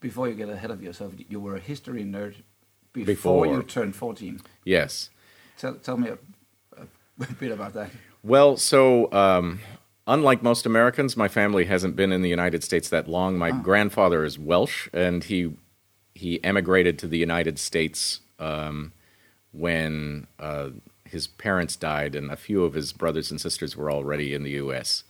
Before 0.00 0.28
you 0.28 0.34
get 0.34 0.48
ahead 0.50 0.70
of 0.70 0.82
yourself, 0.82 1.14
you 1.28 1.40
were 1.40 1.56
a 1.56 1.60
history 1.60 2.04
nerd 2.04 2.34
before, 2.92 3.44
Before. 3.44 3.46
you 3.46 3.62
turned 3.62 3.96
14. 3.96 4.40
Yes. 4.64 5.10
Tell, 5.56 5.74
tell 5.74 5.96
me 5.96 6.10
a, 6.10 6.18
a 6.76 7.32
bit 7.34 7.52
about 7.52 7.72
that. 7.74 7.90
Well, 8.22 8.56
so 8.56 9.10
um, 9.12 9.60
unlike 10.08 10.42
most 10.42 10.66
Americans, 10.66 11.16
my 11.16 11.28
family 11.28 11.66
hasn't 11.66 11.94
been 11.94 12.10
in 12.10 12.22
the 12.22 12.28
United 12.28 12.64
States 12.64 12.88
that 12.88 13.06
long. 13.06 13.38
My 13.38 13.52
grandfather 13.52 14.24
is 14.24 14.38
Welsh, 14.38 14.88
and 14.92 15.22
he 15.22 15.52
he 16.14 16.42
emigrated 16.42 16.98
to 16.98 17.06
the 17.06 17.18
United 17.18 17.60
States 17.60 18.20
um, 18.40 18.92
when 19.52 20.26
uh, 20.40 20.70
his 21.04 21.28
parents 21.28 21.76
died, 21.76 22.16
and 22.16 22.30
a 22.32 22.36
few 22.36 22.64
of 22.64 22.74
his 22.74 22.92
brothers 22.92 23.30
and 23.30 23.40
sisters 23.40 23.76
were 23.76 23.92
already 23.92 24.34
in 24.34 24.42
the 24.42 24.50
U.S. 24.52 25.04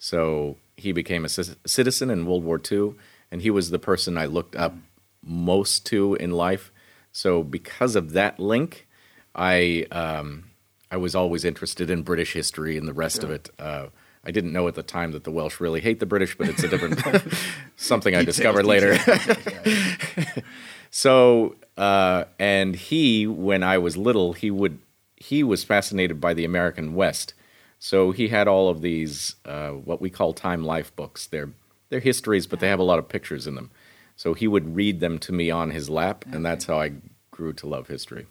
So 0.00 0.56
he 0.76 0.90
became 0.90 1.24
a 1.24 1.28
citizen 1.28 2.10
in 2.10 2.26
World 2.26 2.42
War 2.42 2.60
II, 2.60 2.94
and 3.30 3.42
he 3.42 3.50
was 3.50 3.70
the 3.70 3.78
person 3.78 4.18
I 4.18 4.26
looked 4.26 4.56
up 4.56 4.74
most 5.22 5.86
to 5.86 6.14
in 6.14 6.32
life. 6.32 6.72
So 7.12 7.42
because 7.42 7.94
of 7.94 8.12
that 8.12 8.40
link, 8.40 8.88
I 9.34 9.86
um, 9.92 10.44
I 10.90 10.96
was 10.96 11.14
always 11.14 11.44
interested 11.44 11.90
in 11.90 12.02
British 12.02 12.32
history 12.32 12.78
and 12.78 12.88
the 12.88 12.92
rest 12.94 13.22
of 13.22 13.30
it. 13.30 13.50
Uh, 13.58 13.88
I 14.28 14.30
didn't 14.30 14.52
know 14.52 14.68
at 14.68 14.74
the 14.74 14.82
time 14.82 15.12
that 15.12 15.24
the 15.24 15.30
Welsh 15.30 15.58
really 15.58 15.80
hate 15.80 16.00
the 16.00 16.06
British, 16.06 16.36
but 16.36 16.50
it's 16.50 16.62
a 16.62 16.68
different 16.68 17.00
something 17.76 18.14
I 18.14 18.24
discovered 18.24 18.66
later. 18.66 18.98
so, 20.90 21.56
uh, 21.78 22.24
and 22.38 22.76
he, 22.76 23.26
when 23.26 23.62
I 23.62 23.78
was 23.78 23.96
little, 23.96 24.34
he 24.34 24.50
would 24.50 24.80
he 25.16 25.42
was 25.42 25.64
fascinated 25.64 26.20
by 26.20 26.34
the 26.34 26.44
American 26.44 26.94
West. 26.94 27.32
So 27.78 28.12
he 28.12 28.28
had 28.28 28.46
all 28.46 28.68
of 28.68 28.82
these 28.82 29.36
uh, 29.46 29.70
what 29.70 30.02
we 30.02 30.10
call 30.10 30.34
time 30.34 30.62
life 30.62 30.94
books. 30.94 31.26
They're 31.26 31.50
they're 31.88 32.00
histories, 32.00 32.46
but 32.46 32.60
they 32.60 32.68
have 32.68 32.80
a 32.80 32.90
lot 32.90 32.98
of 32.98 33.08
pictures 33.08 33.46
in 33.46 33.54
them. 33.54 33.70
So 34.14 34.34
he 34.34 34.46
would 34.46 34.76
read 34.76 35.00
them 35.00 35.18
to 35.20 35.32
me 35.32 35.50
on 35.50 35.70
his 35.70 35.88
lap, 35.88 36.26
and 36.30 36.44
that's 36.44 36.66
how 36.66 36.78
I 36.78 36.92
grew 37.30 37.54
to 37.54 37.66
love 37.66 37.88
history. 37.88 38.26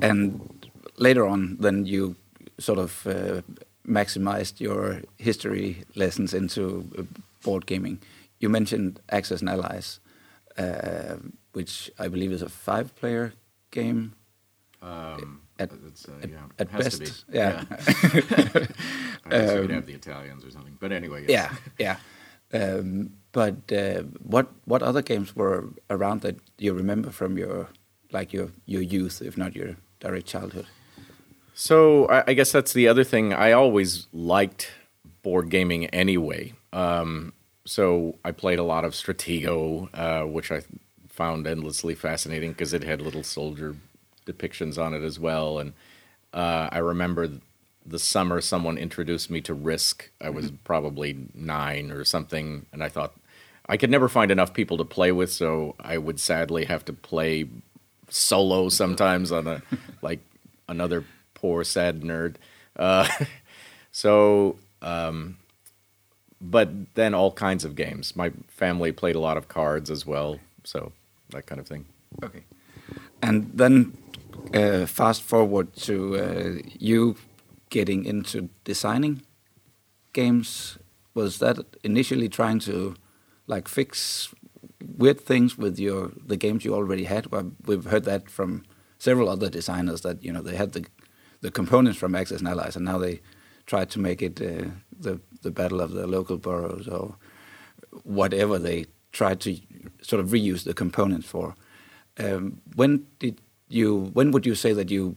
And 0.00 0.68
later 0.98 1.26
on, 1.26 1.56
then 1.58 1.84
you 1.84 2.14
sort 2.58 2.78
of 2.78 3.06
uh, 3.06 3.42
maximized 3.86 4.60
your 4.60 5.02
history 5.18 5.84
lessons 5.94 6.32
into 6.34 6.84
uh, 6.98 7.02
board 7.44 7.66
gaming. 7.66 7.98
You 8.40 8.48
mentioned 8.48 9.00
Axis 9.10 9.40
and 9.40 9.50
Allies, 9.50 10.00
uh, 10.58 11.16
which 11.52 11.90
I 11.98 12.08
believe 12.08 12.32
is 12.32 12.42
a 12.42 12.48
five-player 12.48 13.32
game. 13.70 14.12
Um, 14.82 15.40
At- 15.58 15.70
uh, 15.72 15.76
yeah, 16.28 16.46
at 16.58 16.68
has 16.70 16.84
best, 16.84 16.98
to 16.98 17.04
be. 17.32 17.38
yeah. 17.38 17.64
I 19.24 19.30
guess 19.30 19.52
we'd 19.54 19.70
Um, 19.70 19.70
have 19.70 19.86
the 19.86 19.94
Italians 19.94 20.44
or 20.44 20.50
something. 20.50 20.76
But 20.80 20.92
anyway, 20.92 21.24
yes. 21.28 21.30
Yeah, 21.78 21.96
yeah. 22.52 22.58
Um, 22.60 23.12
but 23.32 23.54
uh, 23.72 24.02
what 24.22 24.46
what 24.66 24.82
other 24.82 25.02
games 25.02 25.34
were 25.36 25.68
around 25.88 26.20
that 26.22 26.36
you 26.58 26.74
remember 26.74 27.10
from 27.10 27.38
your 27.38 27.68
like 28.12 28.32
your 28.36 28.48
your 28.66 28.82
youth, 28.82 29.22
if 29.22 29.36
not 29.38 29.54
your 29.56 29.76
direct 30.00 30.26
childhood? 30.26 30.66
So 31.54 32.06
I, 32.06 32.24
I 32.28 32.32
guess 32.34 32.52
that's 32.52 32.72
the 32.72 32.88
other 32.88 33.04
thing. 33.04 33.32
I 33.32 33.52
always 33.52 34.06
liked 34.12 34.70
board 35.22 35.50
gaming 35.50 35.86
anyway. 35.86 36.52
Um, 36.72 37.32
so 37.64 38.16
I 38.24 38.32
played 38.32 38.58
a 38.58 38.64
lot 38.64 38.84
of 38.84 38.92
Stratego, 38.92 39.88
uh, 39.94 40.26
which 40.26 40.50
I 40.50 40.62
found 41.08 41.46
endlessly 41.46 41.94
fascinating 41.94 42.52
because 42.52 42.72
it 42.72 42.82
had 42.82 43.00
little 43.00 43.22
soldier 43.22 43.76
depictions 44.26 44.82
on 44.82 44.94
it 44.94 45.02
as 45.02 45.18
well. 45.20 45.58
And 45.58 45.74
uh, 46.32 46.68
I 46.72 46.78
remember 46.78 47.28
the 47.84 47.98
summer 47.98 48.40
someone 48.40 48.78
introduced 48.78 49.30
me 49.30 49.40
to 49.42 49.54
Risk. 49.54 50.10
I 50.20 50.30
was 50.30 50.50
probably 50.64 51.28
nine 51.34 51.90
or 51.90 52.04
something, 52.04 52.66
and 52.72 52.82
I 52.82 52.88
thought 52.88 53.14
I 53.66 53.76
could 53.76 53.90
never 53.90 54.08
find 54.08 54.30
enough 54.30 54.54
people 54.54 54.76
to 54.78 54.84
play 54.84 55.12
with, 55.12 55.30
so 55.30 55.74
I 55.80 55.98
would 55.98 56.18
sadly 56.18 56.64
have 56.64 56.84
to 56.86 56.92
play 56.92 57.48
solo 58.08 58.68
sometimes 58.68 59.32
on 59.32 59.46
a 59.46 59.62
like 60.02 60.20
another 60.68 61.04
poor 61.42 61.64
sad 61.64 62.02
nerd. 62.02 62.36
Uh, 62.76 63.06
so, 63.92 64.56
um, 64.80 65.36
but 66.40 66.94
then 66.94 67.12
all 67.14 67.32
kinds 67.32 67.64
of 67.64 67.76
games. 67.76 68.16
My 68.16 68.32
family 68.48 68.92
played 68.92 69.16
a 69.16 69.20
lot 69.20 69.36
of 69.36 69.48
cards 69.48 69.90
as 69.90 70.06
well, 70.06 70.38
so 70.64 70.92
that 71.30 71.46
kind 71.46 71.60
of 71.60 71.66
thing. 71.66 71.84
Okay. 72.24 72.44
And 73.20 73.50
then 73.52 73.96
uh, 74.54 74.86
fast 74.86 75.22
forward 75.22 75.74
to 75.88 76.16
uh, 76.16 76.62
you 76.78 77.16
getting 77.68 78.04
into 78.04 78.48
designing 78.64 79.22
games. 80.12 80.78
Was 81.14 81.38
that 81.38 81.58
initially 81.84 82.28
trying 82.28 82.60
to 82.60 82.94
like 83.46 83.68
fix 83.68 84.34
weird 84.96 85.20
things 85.20 85.58
with 85.58 85.78
your 85.78 86.10
the 86.26 86.36
games 86.36 86.64
you 86.64 86.74
already 86.74 87.04
had? 87.04 87.26
Well, 87.26 87.52
we've 87.66 87.84
heard 87.84 88.04
that 88.04 88.30
from 88.30 88.64
several 88.98 89.28
other 89.28 89.50
designers 89.50 90.00
that 90.02 90.22
you 90.24 90.32
know 90.32 90.42
they 90.42 90.56
had 90.56 90.72
the 90.72 90.84
the 91.42 91.50
components 91.50 91.98
from 91.98 92.14
Axis 92.14 92.40
and 92.40 92.48
Allies, 92.48 92.76
and 92.76 92.84
now 92.84 92.98
they 92.98 93.20
try 93.66 93.84
to 93.84 93.98
make 94.00 94.22
it 94.22 94.40
uh, 94.40 94.70
the 94.98 95.20
the 95.42 95.50
battle 95.50 95.80
of 95.80 95.90
the 95.92 96.06
local 96.06 96.38
boroughs 96.38 96.88
or 96.88 97.16
whatever 98.04 98.58
they 98.58 98.86
tried 99.12 99.40
to 99.40 99.58
sort 100.00 100.20
of 100.20 100.30
reuse 100.30 100.64
the 100.64 100.74
components 100.74 101.26
for. 101.26 101.54
Um, 102.18 102.60
when 102.74 103.06
did 103.18 103.40
you? 103.68 104.10
When 104.14 104.30
would 104.30 104.46
you 104.46 104.54
say 104.54 104.72
that 104.72 104.90
you 104.90 105.16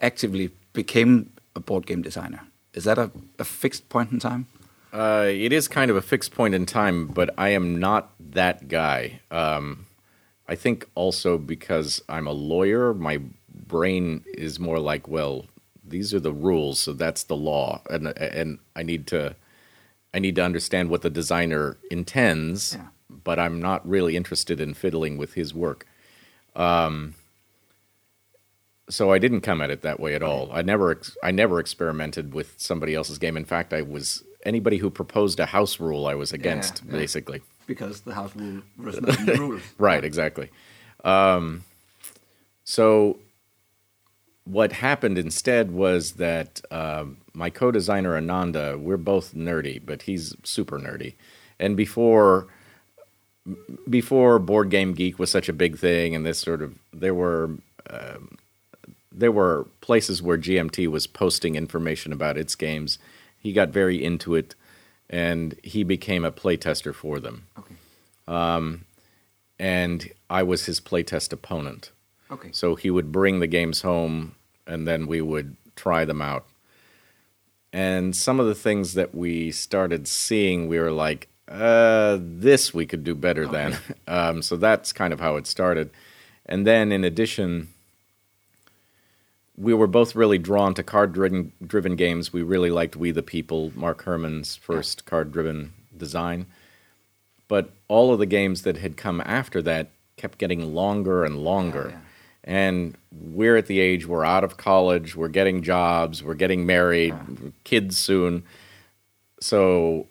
actively 0.00 0.50
became 0.72 1.32
a 1.56 1.60
board 1.60 1.86
game 1.86 2.02
designer? 2.02 2.40
Is 2.72 2.84
that 2.84 2.98
a, 2.98 3.10
a 3.38 3.44
fixed 3.44 3.88
point 3.88 4.12
in 4.12 4.20
time? 4.20 4.46
Uh, 4.92 5.26
it 5.28 5.52
is 5.52 5.68
kind 5.68 5.90
of 5.90 5.96
a 5.96 6.02
fixed 6.02 6.32
point 6.32 6.54
in 6.54 6.66
time, 6.66 7.06
but 7.06 7.30
I 7.38 7.50
am 7.50 7.78
not 7.78 8.12
that 8.18 8.68
guy. 8.68 9.20
Um, 9.30 9.86
I 10.48 10.56
think 10.56 10.88
also 10.96 11.38
because 11.38 12.02
I'm 12.08 12.26
a 12.26 12.32
lawyer, 12.32 12.92
my 12.92 13.20
brain 13.70 14.24
is 14.34 14.58
more 14.58 14.78
like, 14.78 15.08
well, 15.08 15.46
these 15.86 16.12
are 16.14 16.20
the 16.20 16.32
rules, 16.32 16.78
so 16.80 16.92
that's 16.92 17.24
the 17.24 17.36
law, 17.36 17.80
and 17.90 18.08
and 18.18 18.58
I 18.76 18.82
need 18.82 19.06
to, 19.08 19.34
I 20.14 20.18
need 20.18 20.36
to 20.36 20.44
understand 20.44 20.90
what 20.90 21.02
the 21.02 21.10
designer 21.10 21.76
intends, 21.90 22.74
Yeah. 22.74 22.86
but 23.08 23.38
I'm 23.38 23.60
not 23.60 23.88
really 23.88 24.14
interested 24.16 24.60
in 24.60 24.74
fiddling 24.74 25.18
with 25.18 25.34
his 25.34 25.52
work. 25.54 25.86
Um, 26.54 27.14
so 28.88 29.12
I 29.12 29.18
didn't 29.18 29.42
come 29.42 29.60
at 29.64 29.70
it 29.70 29.82
that 29.82 30.00
way 30.00 30.14
at 30.14 30.22
all. 30.22 30.50
I 30.52 30.62
never, 30.62 30.90
ex- 30.90 31.16
I 31.22 31.30
never 31.30 31.60
experimented 31.60 32.34
with 32.34 32.54
somebody 32.58 32.94
else's 32.94 33.18
game. 33.18 33.36
In 33.36 33.44
fact, 33.44 33.72
I 33.72 33.82
was 33.82 34.24
anybody 34.44 34.78
who 34.78 34.90
proposed 34.90 35.38
a 35.40 35.46
house 35.46 35.78
rule, 35.80 36.06
I 36.06 36.14
was 36.14 36.32
against, 36.32 36.82
yeah. 36.84 36.92
basically. 36.92 37.40
Because 37.66 38.00
the 38.02 38.14
house 38.14 38.34
rule 38.34 38.62
was 38.76 39.00
not 39.00 39.18
rules. 39.38 39.62
Right, 39.78 40.04
exactly. 40.04 40.50
Um, 41.04 41.62
so 42.64 43.16
what 44.44 44.72
happened 44.72 45.18
instead 45.18 45.70
was 45.70 46.12
that 46.12 46.60
um, 46.70 47.18
my 47.34 47.50
co-designer 47.50 48.16
Ananda, 48.16 48.78
we're 48.78 48.96
both 48.96 49.34
nerdy, 49.34 49.80
but 49.84 50.02
he's 50.02 50.34
super 50.44 50.78
nerdy. 50.78 51.14
And 51.58 51.76
before 51.76 52.46
before 53.88 54.38
Board 54.38 54.70
Game 54.70 54.92
Geek 54.92 55.18
was 55.18 55.30
such 55.30 55.48
a 55.48 55.52
big 55.52 55.78
thing, 55.78 56.14
and 56.14 56.24
this 56.26 56.38
sort 56.38 56.62
of 56.62 56.78
there 56.92 57.14
were 57.14 57.50
um, 57.88 58.38
there 59.12 59.32
were 59.32 59.66
places 59.80 60.22
where 60.22 60.38
GMT 60.38 60.88
was 60.88 61.06
posting 61.06 61.56
information 61.56 62.12
about 62.12 62.38
its 62.38 62.54
games. 62.54 62.98
He 63.38 63.52
got 63.52 63.70
very 63.70 64.02
into 64.02 64.34
it, 64.34 64.54
and 65.08 65.54
he 65.62 65.84
became 65.84 66.24
a 66.24 66.32
playtester 66.32 66.94
for 66.94 67.18
them. 67.20 67.46
Okay. 67.58 67.74
And 69.58 70.10
I 70.30 70.42
was 70.42 70.64
his 70.66 70.80
playtest 70.80 71.32
opponent. 71.32 71.90
Okay. 72.30 72.50
So 72.52 72.74
he 72.74 72.90
would 72.90 73.10
bring 73.10 73.40
the 73.40 73.46
games 73.46 73.82
home 73.82 74.34
and 74.66 74.86
then 74.86 75.06
we 75.06 75.20
would 75.20 75.56
try 75.76 76.04
them 76.04 76.22
out. 76.22 76.46
And 77.72 78.14
some 78.14 78.40
of 78.40 78.46
the 78.46 78.54
things 78.54 78.94
that 78.94 79.14
we 79.14 79.52
started 79.52 80.08
seeing, 80.08 80.68
we 80.68 80.78
were 80.78 80.90
like, 80.90 81.28
uh, 81.48 82.18
this 82.20 82.72
we 82.72 82.86
could 82.86 83.04
do 83.04 83.14
better 83.14 83.46
than. 83.46 83.76
Um, 84.06 84.42
so 84.42 84.56
that's 84.56 84.92
kind 84.92 85.12
of 85.12 85.20
how 85.20 85.36
it 85.36 85.46
started. 85.46 85.90
And 86.44 86.66
then 86.66 86.90
in 86.90 87.04
addition, 87.04 87.68
we 89.56 89.72
were 89.72 89.86
both 89.86 90.16
really 90.16 90.36
drawn 90.36 90.74
to 90.74 90.82
card 90.82 91.12
driven, 91.12 91.52
driven 91.64 91.94
games. 91.94 92.32
We 92.32 92.42
really 92.42 92.70
liked 92.70 92.96
We 92.96 93.12
the 93.12 93.22
People, 93.22 93.70
Mark 93.76 94.02
Herman's 94.02 94.56
first 94.56 95.04
card 95.04 95.30
driven 95.30 95.72
design. 95.96 96.46
But 97.46 97.70
all 97.86 98.12
of 98.12 98.18
the 98.18 98.26
games 98.26 98.62
that 98.62 98.78
had 98.78 98.96
come 98.96 99.22
after 99.24 99.62
that 99.62 99.90
kept 100.16 100.38
getting 100.38 100.74
longer 100.74 101.24
and 101.24 101.38
longer. 101.38 101.90
yeah. 101.92 102.00
And 102.42 102.96
we're 103.12 103.56
at 103.56 103.66
the 103.66 103.80
age 103.80 104.06
we're 104.06 104.24
out 104.24 104.44
of 104.44 104.56
college, 104.56 105.14
we're 105.14 105.28
getting 105.28 105.62
jobs, 105.62 106.22
we're 106.22 106.34
getting 106.34 106.64
married, 106.64 107.14
kids 107.64 107.98
soon. 107.98 108.44
So 109.40 110.06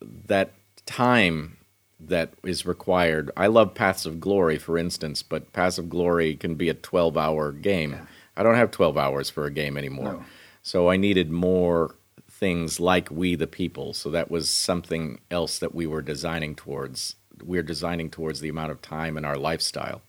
that 0.00 0.52
time 0.86 1.56
that 2.00 2.32
is 2.44 2.66
required. 2.66 3.30
I 3.36 3.46
love 3.46 3.74
Paths 3.74 4.06
of 4.06 4.20
Glory, 4.20 4.58
for 4.58 4.76
instance, 4.76 5.22
but 5.22 5.52
Paths 5.52 5.78
of 5.78 5.88
Glory 5.88 6.34
can 6.36 6.54
be 6.54 6.68
a 6.68 6.74
12 6.74 7.16
hour 7.16 7.52
game. 7.52 8.06
I 8.36 8.42
don't 8.42 8.56
have 8.56 8.70
12 8.70 8.98
hours 8.98 9.30
for 9.30 9.46
a 9.46 9.50
game 9.50 9.76
anymore. 9.76 10.12
No. 10.12 10.24
So 10.62 10.90
I 10.90 10.96
needed 10.96 11.30
more 11.30 11.94
things 12.30 12.80
like 12.80 13.10
We 13.10 13.34
the 13.34 13.46
People. 13.46 13.94
So 13.94 14.10
that 14.10 14.30
was 14.30 14.50
something 14.50 15.20
else 15.30 15.58
that 15.58 15.74
we 15.74 15.86
were 15.86 16.02
designing 16.02 16.54
towards. 16.54 17.16
We're 17.42 17.62
designing 17.62 18.10
towards 18.10 18.40
the 18.40 18.48
amount 18.48 18.72
of 18.72 18.82
time 18.82 19.16
in 19.16 19.24
our 19.24 19.36
lifestyle. 19.36 20.02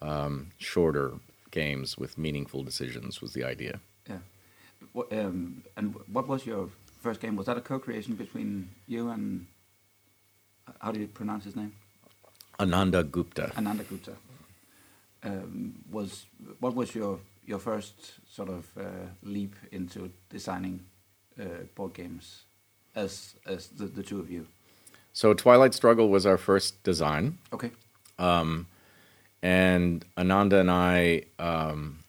Um, 0.00 0.52
shorter 0.58 1.14
games 1.50 1.98
with 1.98 2.18
meaningful 2.18 2.62
decisions 2.62 3.20
was 3.20 3.32
the 3.32 3.44
idea. 3.44 3.80
Yeah. 4.08 4.18
What, 4.92 5.12
um, 5.12 5.64
and 5.76 5.94
what 6.12 6.28
was 6.28 6.46
your 6.46 6.68
first 7.00 7.20
game? 7.20 7.36
Was 7.36 7.46
that 7.46 7.56
a 7.56 7.60
co-creation 7.60 8.14
between 8.14 8.70
you 8.86 9.10
and 9.10 9.46
how 10.80 10.92
do 10.92 11.00
you 11.00 11.06
pronounce 11.08 11.44
his 11.44 11.56
name? 11.56 11.72
Ananda 12.60 13.02
Gupta. 13.02 13.52
Ananda 13.56 13.84
Gupta. 13.84 14.12
Um, 15.22 15.74
was 15.90 16.26
what 16.60 16.74
was 16.74 16.94
your 16.94 17.18
your 17.44 17.58
first 17.58 18.12
sort 18.30 18.48
of 18.48 18.66
uh, 18.78 19.06
leap 19.22 19.56
into 19.72 20.10
designing 20.30 20.80
uh, 21.40 21.64
board 21.74 21.94
games 21.94 22.44
as 22.94 23.34
as 23.46 23.68
the, 23.68 23.86
the 23.86 24.02
two 24.02 24.20
of 24.20 24.30
you? 24.30 24.46
So 25.12 25.34
Twilight 25.34 25.74
Struggle 25.74 26.08
was 26.08 26.24
our 26.26 26.38
first 26.38 26.82
design. 26.84 27.38
Okay. 27.52 27.72
And 29.42 30.04
Ananda 30.16 30.58
and 30.60 30.70
I, 30.70 31.24
um, 31.38 32.00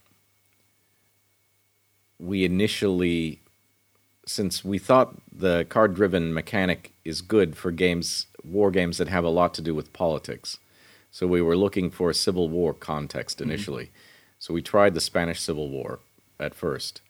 we 2.17 2.43
initially, 2.43 3.39
since 4.25 4.65
we 4.65 4.77
thought 4.77 5.15
the 5.31 5.65
card 5.69 5.95
driven 5.95 6.33
mechanic 6.33 6.91
is 7.05 7.21
good 7.21 7.55
for 7.55 7.71
games, 7.71 8.27
war 8.43 8.71
games 8.71 8.97
that 8.97 9.07
have 9.07 9.23
a 9.23 9.29
lot 9.29 9.53
to 9.55 9.61
do 9.61 9.73
with 9.75 9.93
politics. 9.93 10.57
So 11.11 11.27
we 11.27 11.41
were 11.41 11.57
looking 11.57 11.89
for 11.89 12.09
a 12.09 12.13
Civil 12.13 12.49
War 12.49 12.73
context 12.73 13.41
initially. 13.41 13.91
So 14.37 14.53
we 14.53 14.61
tried 14.61 14.93
the 14.93 15.01
Spanish 15.01 15.41
Civil 15.41 15.69
War 15.69 15.99
at 16.39 16.53
first. 16.53 17.01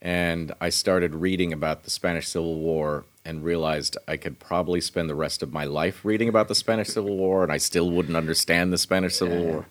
And 0.00 0.52
I 0.60 0.70
started 0.70 1.14
reading 1.14 1.52
about 1.52 1.84
the 1.84 1.90
Spanish 1.90 2.28
Civil 2.28 2.56
War 2.58 3.04
and 3.24 3.42
realized 3.44 3.96
I 4.06 4.16
could 4.16 4.38
probably 4.38 4.80
spend 4.80 5.08
the 5.08 5.14
rest 5.14 5.42
of 5.42 5.52
my 5.52 5.64
life 5.64 6.04
reading 6.04 6.28
about 6.28 6.48
the 6.48 6.54
Spanish 6.54 6.88
Civil 6.88 7.16
War 7.16 7.42
and 7.42 7.50
I 7.52 7.56
still 7.58 7.90
wouldn't 7.90 8.16
understand 8.16 8.72
the 8.72 8.78
Spanish 8.78 9.14
Civil 9.16 9.38
Yeah. 9.40 9.44
War. 9.50 9.66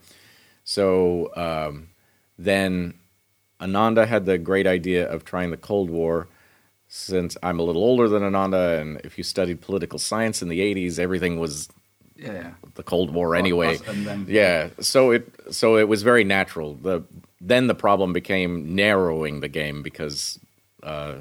So 0.63 1.31
um, 1.35 1.89
then 2.37 2.95
Ananda 3.61 4.05
had 4.05 4.25
the 4.25 4.37
great 4.37 4.67
idea 4.67 5.09
of 5.09 5.23
trying 5.25 5.51
the 5.51 5.57
Cold 5.57 5.89
War. 5.89 6.27
Since 6.87 7.35
I'm 7.41 7.59
a 7.59 7.63
little 7.63 7.83
older 7.83 8.07
than 8.07 8.21
Ananda, 8.23 8.79
and 8.79 9.01
if 9.03 9.17
you 9.17 9.23
studied 9.23 9.61
political 9.61 9.97
science 9.97 10.41
in 10.43 10.47
the 10.49 10.59
80s, 10.59 10.99
everything 10.99 11.39
was 11.39 11.67
Yeah. 12.15 12.51
the 12.75 12.83
Cold 12.83 13.11
War 13.13 13.35
anyway. 13.35 13.77
them. 13.77 14.27
yeah, 14.29 14.69
so 14.79 15.09
it 15.11 15.27
so 15.51 15.75
it 15.77 15.87
was 15.87 16.03
very 16.03 16.23
natural. 16.23 16.75
The 16.75 17.03
then 17.41 17.65
the 17.67 17.73
problem 17.75 18.13
became 18.13 18.75
narrowing 18.75 19.39
the 19.41 19.47
game 19.49 19.81
because 19.81 20.39
uh, 20.83 21.15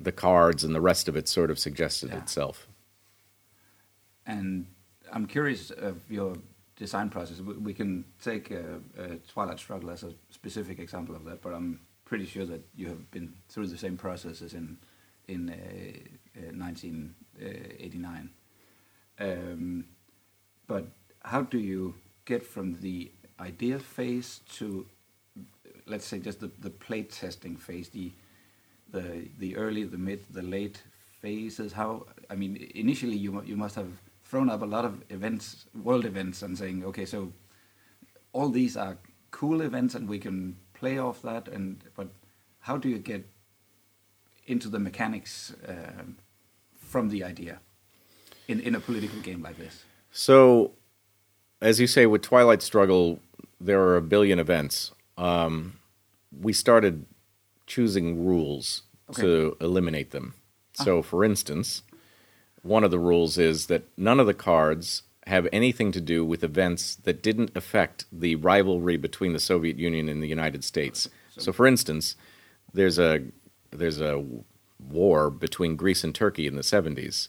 the 0.00 0.12
cards 0.12 0.64
and 0.64 0.74
the 0.74 0.80
rest 0.80 1.08
of 1.08 1.16
it 1.16 1.28
sort 1.28 1.50
of 1.50 1.58
suggested 1.58 2.10
Yeah. 2.10 2.18
itself. 2.18 2.66
And 4.26 4.66
I'm 5.12 5.26
curious 5.26 5.70
of 5.70 5.96
your 6.10 6.36
design 6.76 7.10
process. 7.10 7.40
We, 7.40 7.74
can 7.74 8.04
take 8.22 8.50
uh, 8.50 8.78
uh, 9.00 9.16
Twilight 9.28 9.58
Struggle 9.58 9.90
as 9.90 10.02
a 10.02 10.14
specific 10.30 10.78
example 10.78 11.14
of 11.14 11.24
that, 11.24 11.42
but 11.42 11.52
I'm 11.52 11.80
pretty 12.04 12.26
sure 12.26 12.46
that 12.46 12.62
you 12.74 12.88
have 12.88 13.10
been 13.10 13.32
through 13.48 13.66
the 13.66 13.78
same 13.78 13.96
processes 13.96 14.54
in 14.54 14.78
in 15.28 15.48
uh, 15.48 15.54
uh, 16.40 16.52
1989. 16.56 18.30
Um, 19.20 19.84
but 20.66 20.86
how 21.22 21.42
do 21.42 21.58
you 21.58 21.94
get 22.24 22.42
from 22.42 22.80
the 22.80 23.12
idea 23.38 23.78
phase 23.78 24.40
to, 24.56 24.86
let's 25.86 26.04
say, 26.06 26.18
just 26.18 26.40
the, 26.40 26.50
the 26.60 26.70
play 26.70 27.02
testing 27.02 27.56
phase, 27.56 27.90
the 27.90 28.10
the 28.92 29.28
the 29.38 29.56
early, 29.56 29.84
the 29.84 29.98
mid, 29.98 30.20
the 30.30 30.42
late 30.42 30.82
phases? 31.20 31.72
How 31.72 32.06
I 32.28 32.34
mean, 32.34 32.68
initially 32.74 33.16
you 33.16 33.42
you 33.42 33.56
must 33.56 33.74
have 33.76 33.92
thrown 34.24 34.48
up 34.48 34.62
a 34.62 34.66
lot 34.66 34.84
of 34.84 35.02
events, 35.10 35.66
world 35.82 36.04
events, 36.04 36.42
and 36.42 36.56
saying, 36.56 36.84
okay, 36.84 37.04
so 37.04 37.32
all 38.32 38.48
these 38.48 38.76
are 38.76 38.96
cool 39.30 39.60
events, 39.60 39.94
and 39.94 40.08
we 40.08 40.18
can 40.18 40.56
play 40.72 40.98
off 40.98 41.22
that. 41.22 41.48
And 41.48 41.82
but 41.96 42.08
how 42.60 42.76
do 42.76 42.88
you 42.88 42.98
get 42.98 43.26
into 44.46 44.68
the 44.68 44.78
mechanics 44.78 45.52
um, 45.66 46.16
from 46.76 47.08
the 47.08 47.24
idea 47.24 47.60
in 48.48 48.60
in 48.60 48.74
a 48.74 48.80
political 48.80 49.20
game 49.20 49.42
like 49.42 49.58
this? 49.58 49.84
So, 50.12 50.72
as 51.60 51.80
you 51.80 51.86
say, 51.86 52.06
with 52.06 52.22
Twilight 52.22 52.62
Struggle, 52.62 53.20
there 53.60 53.80
are 53.80 53.96
a 53.96 54.02
billion 54.02 54.38
events. 54.38 54.92
Um, 55.16 55.78
we 56.40 56.52
started 56.52 57.06
choosing 57.70 58.26
rules 58.26 58.82
Okay. 59.10 59.22
to 59.22 59.56
eliminate 59.60 60.10
them. 60.10 60.34
So, 60.74 61.02
for 61.02 61.24
instance, 61.24 61.82
one 62.62 62.84
of 62.84 62.90
the 62.92 62.98
rules 62.98 63.38
is 63.38 63.66
that 63.66 63.82
none 63.96 64.20
of 64.20 64.26
the 64.28 64.34
cards 64.34 65.02
have 65.26 65.48
anything 65.52 65.90
to 65.92 66.00
do 66.00 66.24
with 66.24 66.42
events 66.44 66.94
that 66.96 67.22
didn't 67.22 67.50
affect 67.56 68.04
the 68.12 68.34
rivalry 68.36 68.96
between 68.96 69.32
the 69.32 69.40
Soviet 69.40 69.78
Union 69.78 70.08
and 70.08 70.22
the 70.22 70.28
United 70.28 70.62
States. 70.64 71.08
So, 71.38 71.52
for 71.52 71.66
instance, 71.66 72.16
there's 72.72 72.98
a 72.98 73.22
there's 73.72 74.00
a 74.00 74.24
war 74.78 75.28
between 75.30 75.76
Greece 75.76 76.02
and 76.04 76.14
Turkey 76.14 76.46
in 76.46 76.54
the 76.56 76.62
70s, 76.62 77.28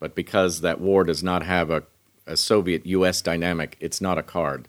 but 0.00 0.14
because 0.14 0.60
that 0.62 0.80
war 0.80 1.04
does 1.04 1.22
not 1.22 1.42
have 1.44 1.70
a, 1.70 1.82
a 2.26 2.36
Soviet 2.36 2.84
U.S. 2.86 3.22
dynamic, 3.22 3.76
it's 3.80 4.00
not 4.00 4.18
a 4.18 4.22
card. 4.22 4.66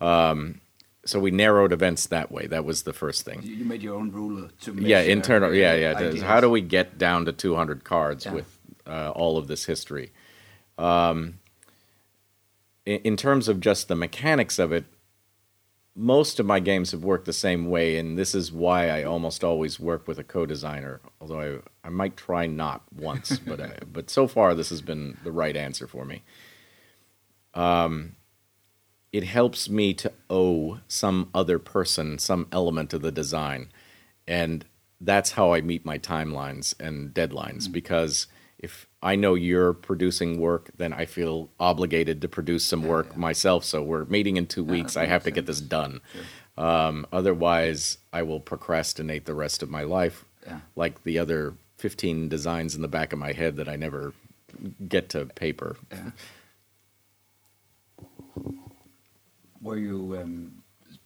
Um, 0.00 0.60
so 1.06 1.18
we 1.20 1.30
narrowed 1.30 1.72
events 1.72 2.06
that 2.06 2.30
way. 2.32 2.46
That 2.46 2.64
was 2.64 2.82
the 2.84 2.92
first 2.92 3.24
thing. 3.24 3.42
You 3.42 3.64
made 3.64 3.82
your 3.82 3.94
own 3.96 4.10
rule 4.10 4.48
to 4.62 4.72
measure, 4.72 4.88
Yeah, 4.88 5.00
internal. 5.00 5.50
uh, 5.50 5.52
Yeah, 5.52 5.74
yeah. 5.74 5.96
ideas. 5.96 6.22
How 6.22 6.40
do 6.40 6.48
we 6.50 6.60
get 6.60 6.98
down 6.98 7.24
to 7.26 7.32
200 7.32 7.84
cards 7.84 8.24
Yeah. 8.24 8.34
with 8.34 8.58
uh, 8.86 9.10
all 9.10 9.36
of 9.36 9.46
this 9.46 9.64
history? 9.66 10.12
Um, 10.78 11.38
in, 12.86 13.00
in 13.04 13.16
terms 13.16 13.48
of 13.48 13.60
just 13.60 13.88
the 13.88 13.94
mechanics 13.94 14.58
of 14.58 14.72
it, 14.72 14.84
most 15.96 16.40
of 16.40 16.46
my 16.46 16.58
games 16.58 16.90
have 16.90 17.04
worked 17.04 17.24
the 17.24 17.32
same 17.32 17.70
way, 17.70 17.96
and 17.98 18.18
this 18.18 18.34
is 18.34 18.50
why 18.50 18.88
I 18.90 19.04
almost 19.04 19.44
always 19.44 19.78
work 19.78 20.08
with 20.08 20.18
a 20.18 20.24
co-designer. 20.24 21.00
Although 21.20 21.60
I, 21.84 21.86
I 21.86 21.90
might 21.90 22.16
try 22.16 22.46
not 22.46 22.82
once, 22.92 23.38
but 23.38 23.60
I, 23.60 23.78
but 23.92 24.10
so 24.10 24.26
far 24.26 24.54
this 24.54 24.70
has 24.70 24.82
been 24.82 25.16
the 25.22 25.30
right 25.30 25.56
answer 25.56 25.86
for 25.86 26.04
me. 26.04 26.22
Um, 27.54 28.16
it 29.14 29.22
helps 29.22 29.68
me 29.68 29.94
to 29.94 30.10
owe 30.28 30.80
some 30.88 31.30
other 31.32 31.58
person 31.60 32.18
some 32.18 32.48
element 32.50 32.92
of 32.92 33.00
the 33.00 33.12
design, 33.12 33.68
and 34.26 34.64
that's 35.00 35.32
how 35.32 35.52
I 35.52 35.60
meet 35.60 35.84
my 35.84 35.98
timelines 35.98 36.74
and 36.80 37.14
deadlines. 37.14 37.70
Because 37.70 38.26
if 38.58 38.88
I 39.00 39.14
know 39.14 39.34
you're 39.34 39.72
producing 39.72 40.40
work, 40.40 40.70
then 40.76 40.92
I 40.92 41.04
feel 41.04 41.48
obligated 41.60 42.20
to 42.22 42.28
produce 42.28 42.64
some 42.64 42.82
work 42.82 43.16
myself. 43.16 43.64
So 43.64 43.82
we're 43.84 44.04
meeting 44.06 44.36
in 44.36 44.46
two 44.46 44.64
weeks. 44.64 44.96
I 44.96 45.06
have 45.06 45.20
makes 45.20 45.24
to 45.26 45.30
get 45.30 45.46
this 45.46 45.58
sense. 45.58 45.68
done. 45.68 46.00
Um, 46.58 47.06
otherwise, 47.12 47.98
I 48.12 48.22
will 48.22 48.40
procrastinate 48.40 49.26
the 49.26 49.34
rest 49.34 49.62
of 49.62 49.70
my 49.70 49.82
life, 49.84 50.24
Yeah. 50.44 50.60
like 50.74 51.04
the 51.04 51.18
other 51.20 51.54
15 51.78 52.28
designs 52.28 52.74
in 52.74 52.82
the 52.82 52.88
back 52.88 53.12
of 53.12 53.18
my 53.20 53.32
head 53.32 53.54
that 53.56 53.68
I 53.68 53.76
never 53.76 54.12
get 54.88 55.08
to 55.10 55.26
paper. 55.26 55.76
Were 59.64 59.78
you 59.78 60.16
um, 60.20 60.62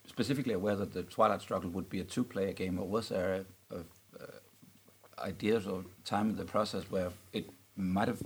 specifically 0.07 0.53
aware 0.55 0.77
that 0.77 0.93
the 0.93 1.05
Twilight 1.05 1.41
Struggle 1.41 1.71
would 1.71 1.89
be 1.89 2.01
a 2.01 2.05
two-player 2.05 2.53
game, 2.53 2.79
or 2.79 2.87
was 2.87 3.09
there 3.09 3.45
a, 3.71 3.77
a, 3.77 3.79
uh, 4.23 5.25
ideas 5.25 5.67
or 5.67 5.85
time 6.05 6.31
in 6.31 6.37
the 6.37 6.45
process 6.45 6.85
where 6.91 7.11
it 7.33 7.47
might 7.77 8.09
have 8.09 8.21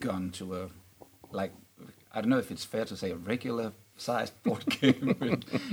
gone 0.00 0.30
to 0.32 0.44
a 0.56 0.68
like 1.30 1.52
I 2.12 2.20
don't 2.20 2.30
know 2.30 2.38
if 2.38 2.50
it's 2.50 2.64
fair 2.64 2.84
to 2.84 2.96
say 2.96 3.10
a 3.12 3.16
regular 3.16 3.72
sized 3.96 4.34
board 4.42 4.64
game. 4.66 5.16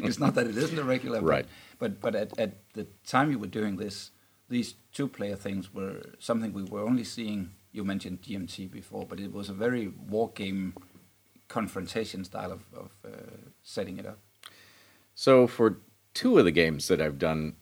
it's 0.07 0.19
not 0.19 0.35
that 0.35 0.45
it 0.47 0.57
isn't 0.57 0.77
a 0.79 0.83
regular, 0.83 1.19
but- 1.21 1.27
Right. 1.27 1.45
But 1.79 1.99
but 1.99 2.13
at, 2.15 2.37
at 2.39 2.51
the 2.73 2.85
time 3.05 3.31
you 3.31 3.39
were 3.39 3.47
doing 3.59 3.77
this, 3.77 4.11
these 4.49 4.75
two-player 4.93 5.35
things 5.35 5.73
were 5.73 5.95
something 6.19 6.53
we 6.53 6.63
were 6.63 6.81
only 6.81 7.03
seeing. 7.03 7.51
You 7.71 7.83
mentioned 7.83 8.21
GMT 8.21 8.69
before, 8.69 9.05
but 9.09 9.19
it 9.19 9.31
was 9.33 9.49
a 9.49 9.53
very 9.53 9.87
war 9.87 10.29
game 10.35 10.75
confrontation 11.51 12.23
style 12.23 12.53
of, 12.53 12.61
of 12.73 12.91
uh, 13.05 13.17
setting 13.61 13.97
it 13.97 14.05
up. 14.05 14.19
So 15.15 15.47
for 15.47 15.79
two 16.13 16.39
of 16.39 16.45
the 16.45 16.51
games 16.51 16.87
that 16.87 17.01
I've 17.01 17.19
done, 17.19 17.55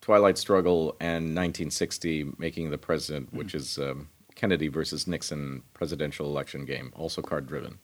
Twilight 0.00 0.38
Struggle 0.38 0.96
and 0.98 1.36
1960, 1.36 2.32
Making 2.38 2.70
the 2.70 2.78
President, 2.78 3.34
which 3.34 3.54
is 3.54 3.78
um, 3.78 4.08
Kennedy 4.34 4.68
versus 4.68 5.06
Nixon 5.06 5.62
presidential 5.74 6.26
election 6.26 6.64
game, 6.64 6.90
also 6.96 7.20
card 7.20 7.46
driven. 7.46 7.78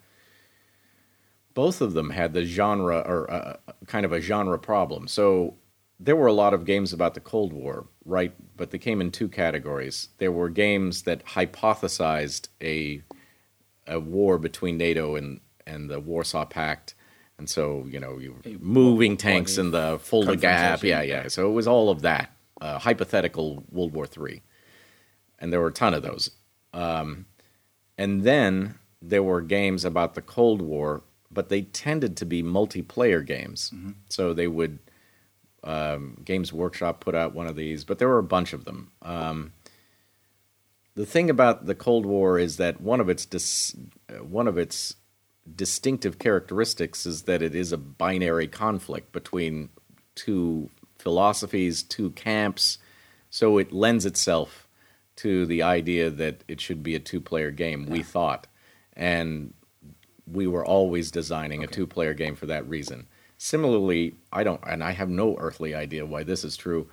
Both 1.53 1.83
of 1.83 1.93
them 1.93 2.11
had 2.11 2.33
the 2.33 2.47
genre 2.47 3.01
or 3.07 3.31
uh, 3.31 3.57
kind 3.87 4.07
of 4.07 4.13
a 4.13 4.23
genre 4.23 4.59
problem. 4.59 5.07
So 5.07 5.57
there 6.01 6.17
were 6.17 6.27
a 6.27 6.33
lot 6.33 6.55
of 6.55 6.65
games 6.65 6.95
about 6.95 7.13
the 7.13 7.21
Cold 7.21 7.53
War, 7.53 7.87
right? 8.07 8.33
But 8.57 8.71
they 8.71 8.79
came 8.79 9.03
in 9.03 9.11
two 9.11 9.29
categories. 9.29 10.09
There 10.17 10.33
were 10.33 10.49
games 10.49 11.03
that 11.03 11.25
hypothesized 11.27 12.49
a 12.63 13.03
a 13.87 13.99
war 14.01 14.39
between 14.39 14.77
NATO 14.77 15.17
and 15.17 15.41
and 15.67 15.89
the 15.91 16.01
Warsaw 16.01 16.45
Pact, 16.45 16.95
and 17.39 17.49
so 17.49 17.87
you 17.89 18.01
know 18.01 18.19
you 18.19 18.37
moving 18.61 19.17
tanks 19.17 19.59
in 19.59 19.71
the 19.71 19.99
Fulda 20.03 20.37
Gap, 20.37 20.83
yeah, 20.83 21.03
yeah. 21.03 21.29
So 21.29 21.49
it 21.49 21.53
was 21.53 21.67
all 21.67 21.91
of 21.91 22.03
that 22.03 22.31
uh, 22.61 22.79
hypothetical 22.79 23.65
World 23.71 23.93
War 23.93 24.07
Three, 24.07 24.43
and 25.39 25.53
there 25.53 25.61
were 25.61 25.69
a 25.69 25.73
ton 25.73 25.95
of 25.95 26.03
those. 26.03 26.31
Um, 26.73 27.27
and 27.97 28.25
then 28.25 28.75
there 29.01 29.23
were 29.23 29.41
games 29.41 29.85
about 29.85 30.15
the 30.15 30.23
Cold 30.23 30.61
War, 30.61 31.03
but 31.31 31.49
they 31.49 31.63
tended 31.63 32.17
to 32.17 32.25
be 32.25 32.43
multiplayer 32.43 33.25
games. 33.25 33.73
So 34.09 34.35
they 34.35 34.49
would 34.49 34.79
um, 35.65 36.19
Games 36.25 36.53
Workshop 36.53 37.01
put 37.01 37.15
out 37.15 37.35
one 37.35 37.47
of 37.47 37.57
these, 37.57 37.85
but 37.85 37.99
there 37.99 38.09
were 38.09 38.19
a 38.19 38.23
bunch 38.23 38.53
of 38.53 38.65
them. 38.65 38.91
Um, 39.03 39.53
the 40.95 41.07
thing 41.07 41.29
about 41.29 41.67
the 41.67 41.75
Cold 41.75 42.07
War 42.07 42.39
is 42.39 42.57
that 42.57 42.81
one 42.81 43.01
of 43.01 43.09
its 43.09 43.27
dis- 43.27 43.77
one 44.21 44.47
of 44.47 44.57
its 44.57 44.97
distinctive 45.57 46.19
characteristics 46.19 47.05
is 47.05 47.23
that 47.23 47.43
it 47.43 47.55
is 47.55 47.73
a 47.73 47.77
binary 47.77 48.47
conflict 48.47 49.13
between 49.13 49.69
two 50.15 50.71
philosophies, 50.99 51.83
two 51.83 52.11
camps. 52.11 52.79
So 53.29 53.59
it 53.59 53.73
lends 53.73 54.07
itself 54.07 54.69
to 55.17 55.45
the 55.47 55.63
idea 55.63 56.11
that 56.11 56.43
it 56.49 56.61
should 56.61 56.83
be 56.83 56.95
a 56.95 57.01
two-player 57.01 57.51
game. 57.51 57.87
We 57.87 58.03
thought, 58.03 58.47
and 58.95 59.53
we 60.27 60.47
were 60.47 60.65
always 60.65 61.11
designing 61.11 61.63
a 61.63 61.69
two-player 61.69 62.15
game 62.15 62.37
for 62.37 62.47
that 62.47 62.69
reason. 62.69 63.07
Similarly, 63.37 64.15
I 64.33 64.45
don't, 64.45 64.61
and 64.67 64.83
I 64.83 64.93
have 64.93 65.11
no 65.11 65.37
earthly 65.39 65.75
idea 65.75 66.07
why 66.07 66.23
this 66.23 66.45
is 66.45 66.57
true. 66.57 66.89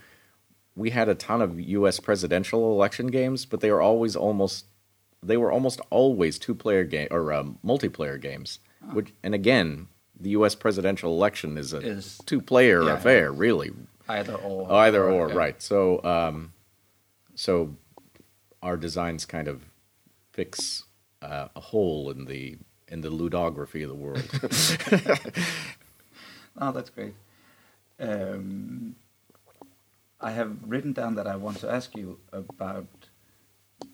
We 0.76 0.92
had 0.92 1.10
a 1.10 1.16
ton 1.16 1.42
of 1.42 1.60
U.S. 1.60 2.00
presidential 2.00 2.72
election 2.72 3.08
games, 3.08 3.46
but 3.46 3.60
they 3.60 3.72
were 3.72 3.82
always 3.82 4.16
almost, 4.16 4.66
they 5.22 5.38
were 5.38 5.52
almost 5.52 5.82
always 5.90 6.40
two-player 6.40 6.86
game 6.86 7.08
or 7.12 7.34
um, 7.34 7.60
multiplayer 7.66 8.20
games. 8.20 8.60
Which, 8.94 9.14
and 9.22 9.36
again, 9.36 9.88
the 10.20 10.32
U.S. 10.32 10.56
presidential 10.56 11.14
election 11.14 11.58
is 11.58 11.74
a 11.74 11.80
Is- 11.80 12.20
two-player 12.26 12.84
yeah. 12.84 12.94
affair, 12.94 13.32
really. 13.32 13.72
Either 14.08 14.36
or. 14.36 14.72
Either 14.72 15.10
or, 15.10 15.30
yeah. 15.30 15.36
right? 15.36 15.62
So, 15.62 16.04
um, 16.04 16.54
so 17.36 17.76
our 18.64 18.78
designs 18.78 19.26
kind 19.26 19.48
of 19.48 19.64
fix 20.32 20.86
uh, 21.22 21.50
a 21.56 21.60
hole 21.60 22.10
in 22.10 22.26
the 22.26 22.58
in 22.88 23.02
the 23.02 23.10
ludography 23.10 23.84
of 23.84 23.90
the 23.90 23.96
world. 23.96 25.38
Oh, 26.58 26.72
that's 26.72 26.90
great. 26.90 27.14
Um, 28.00 28.96
I 30.22 30.32
have 30.32 30.58
written 30.66 30.94
down 30.94 31.16
that 31.16 31.28
I 31.28 31.36
want 31.36 31.58
to 31.62 31.72
ask 31.72 31.96
you 31.96 32.20
about 32.32 32.86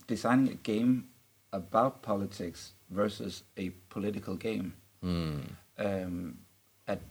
designing 0.07 0.49
a 0.49 0.55
game 0.55 1.07
about 1.53 2.01
politics 2.01 2.73
versus 2.89 3.43
a 3.57 3.69
political 3.89 4.35
game. 4.35 4.73
Um, 5.77 6.39
at, 6.87 7.01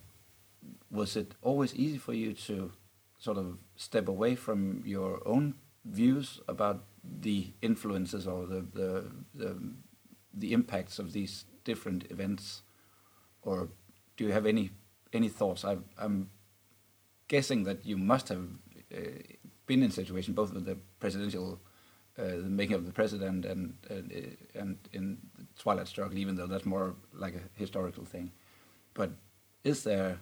was 0.91 1.17
it 1.17 1.35
always 1.43 1.75
easy 1.75 1.99
for 1.99 2.13
you 2.13 2.35
to 2.35 2.73
sort 3.19 3.39
of 3.39 3.59
step 3.77 4.09
away 4.09 4.35
from 4.35 4.83
your 4.85 5.27
own 5.27 5.55
views 5.85 6.41
about 6.47 6.85
the 7.03 7.53
influences 7.63 8.27
or 8.27 8.47
the 8.47 8.67
the, 8.75 9.05
the, 9.35 9.57
the 10.35 10.53
impacts 10.53 10.99
of 10.99 11.13
these 11.13 11.47
different 11.65 12.11
events, 12.11 12.63
or 13.43 13.69
do 14.17 14.25
you 14.25 14.33
have 14.33 14.47
any 14.47 14.71
any 15.13 15.29
thoughts? 15.29 15.65
I, 15.65 15.79
I'm 15.97 16.31
guessing 17.29 17.65
that 17.65 17.87
you 17.87 17.97
must 17.97 18.29
have 18.29 18.47
been 19.67 19.83
in 19.83 19.91
a 19.91 19.93
situation 19.93 20.35
both 20.35 20.53
with 20.53 20.65
the 20.65 20.77
presidential, 21.01 21.61
uh, 22.19 22.23
the 22.23 22.49
making 22.49 22.77
of 22.77 22.87
the 22.87 22.93
president, 22.93 23.45
and 23.45 23.77
and, 23.91 24.13
uh, 24.13 24.61
and 24.61 24.79
in 24.93 25.19
the 25.37 25.45
Twilight 25.59 25.89
Struggle, 25.89 26.19
even 26.19 26.37
though 26.37 26.47
that's 26.47 26.65
more 26.65 26.95
like 27.13 27.35
a 27.35 27.43
historical 27.59 28.05
thing. 28.05 28.31
But 28.95 29.11
is 29.65 29.83
there, 29.83 30.19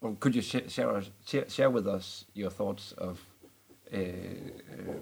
or 0.00 0.16
could 0.18 0.34
you 0.34 0.42
sh- 0.42 0.68
share, 0.68 1.02
share 1.26 1.48
share 1.50 1.70
with 1.70 1.86
us 1.86 2.24
your 2.34 2.50
thoughts 2.50 2.92
of 2.92 3.20
uh, 3.92 3.98
uh, 3.98 5.00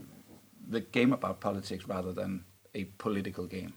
the 0.69 0.81
game 0.81 1.13
about 1.13 1.41
politics 1.41 1.87
rather 1.87 2.13
than 2.13 2.45
a 2.75 2.85
political 2.99 3.47
game? 3.47 3.75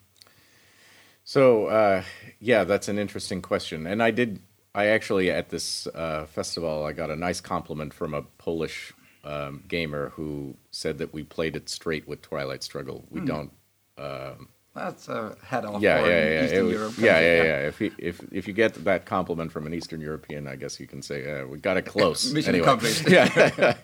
So 1.26 1.68
uh, 1.68 2.04
yeah, 2.40 2.64
that's 2.64 2.88
an 2.88 2.98
interesting 2.98 3.42
question, 3.42 3.86
and 3.86 4.02
I 4.02 4.12
did. 4.12 4.40
I 4.76 4.88
actually 4.88 5.30
at 5.30 5.50
this 5.50 5.86
uh, 5.94 6.26
festival, 6.26 6.84
I 6.84 6.94
got 6.94 7.12
a 7.12 7.16
nice 7.16 7.40
compliment 7.40 7.94
from 7.94 8.16
a 8.16 8.24
Polish 8.24 8.92
um, 9.24 9.64
gamer 9.68 10.10
who 10.10 10.56
said 10.72 10.98
that 10.98 11.14
we 11.14 11.24
played 11.24 11.56
it 11.56 11.70
straight 11.70 12.08
with 12.08 12.22
Twilight 12.22 12.64
Struggle. 12.64 13.06
We 13.10 13.22
don't. 13.22 13.52
Um, 13.98 14.50
That's 14.76 15.08
a 15.08 15.36
head 15.46 15.66
off 15.66 15.82
yeah, 15.82 16.06
yeah, 16.06 16.08
yeah. 16.08 16.46
Eastern 16.46 16.66
was- 16.66 16.74
Europe 16.74 16.94
yeah, 16.98 17.14
country, 17.14 17.28
yeah, 17.28 17.44
yeah. 17.44 17.68
If, 17.68 17.80
he, 17.80 17.92
if 17.98 18.22
if 18.32 18.48
you 18.48 18.54
get 18.54 18.74
that 18.84 19.06
compliment 19.06 19.52
from 19.52 19.68
an 19.68 19.74
Eastern 19.74 20.02
European, 20.02 20.48
I 20.48 20.56
guess 20.56 20.80
you 20.80 20.88
can 20.88 21.02
say 21.02 21.42
uh, 21.42 21.48
we 21.48 21.58
got 21.58 21.78
it 21.78 21.86
close. 21.86 22.32
Mission 22.34 22.56
anyway. 22.56 22.68
accomplished. 22.68 23.08
yeah. 23.10 23.76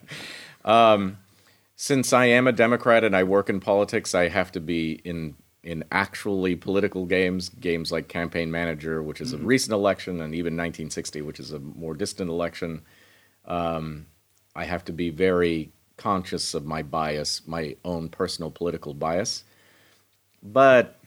um, 0.66 1.18
since 1.76 2.12
I 2.12 2.26
am 2.26 2.48
a 2.48 2.52
Democrat 2.52 3.04
and 3.04 3.16
I 3.16 3.24
work 3.24 3.50
in 3.50 3.60
politics, 3.60 4.14
I 4.14 4.28
have 4.28 4.52
to 4.54 4.60
be 4.60 5.00
in 5.04 5.36
in 5.64 5.84
actually 5.92 6.56
political 6.56 7.06
games, 7.06 7.50
games 7.50 7.92
like 7.92 8.08
Campaign 8.08 8.50
Manager, 8.50 9.04
which 9.04 9.22
is 9.22 9.34
a 9.34 9.38
recent 9.38 9.74
election, 9.74 10.22
and 10.22 10.34
even 10.34 10.54
1960, 10.54 11.22
which 11.22 11.40
is 11.40 11.52
a 11.52 11.60
more 11.60 11.94
distant 11.94 12.30
election. 12.30 12.82
Um, 13.46 14.08
I 14.56 14.66
have 14.66 14.86
to 14.86 14.94
be 14.94 15.10
very 15.10 15.72
conscious 15.98 16.54
of 16.54 16.66
my 16.66 16.82
bias, 16.82 17.42
my 17.48 17.76
own 17.84 18.10
personal 18.10 18.52
political 18.52 18.94
bias. 18.94 19.44
But 20.42 21.00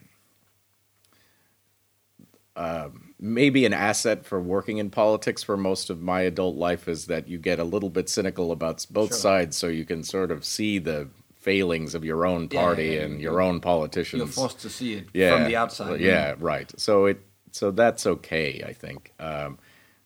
maybe 3.23 3.65
an 3.65 3.73
asset 3.73 4.25
for 4.25 4.39
working 4.39 4.79
in 4.79 4.89
politics 4.89 5.41
for 5.41 5.55
most 5.55 5.89
of 5.89 6.01
my 6.01 6.21
adult 6.21 6.57
life 6.57 6.89
is 6.89 7.05
that 7.05 7.25
you 7.25 7.37
get 7.37 7.57
a 7.57 7.63
little 7.63 7.89
bit 7.89 8.09
cynical 8.09 8.51
about 8.51 8.85
both 8.91 9.09
Sure. 9.09 9.17
sides 9.17 9.55
so 9.55 9.69
you 9.69 9.85
can 9.85 10.03
sort 10.03 10.29
of 10.29 10.43
see 10.43 10.77
the 10.77 11.07
failings 11.39 11.95
of 11.95 12.03
your 12.03 12.25
own 12.25 12.49
party 12.49 12.87
yeah, 12.87 13.01
and 13.01 13.21
your 13.21 13.41
own 13.41 13.61
politicians 13.61 14.19
You're 14.19 14.27
forced 14.27 14.59
to 14.59 14.69
see 14.69 14.95
it 14.95 15.07
yeah, 15.13 15.35
from 15.35 15.45
the 15.45 15.55
outside. 15.55 16.01
Yeah, 16.01 16.35
right. 16.37 16.69
So 16.77 17.05
it 17.05 17.21
so 17.51 17.71
that's 17.71 18.05
okay, 18.05 18.61
I 18.65 18.73
think. 18.73 19.13
Um, 19.19 19.57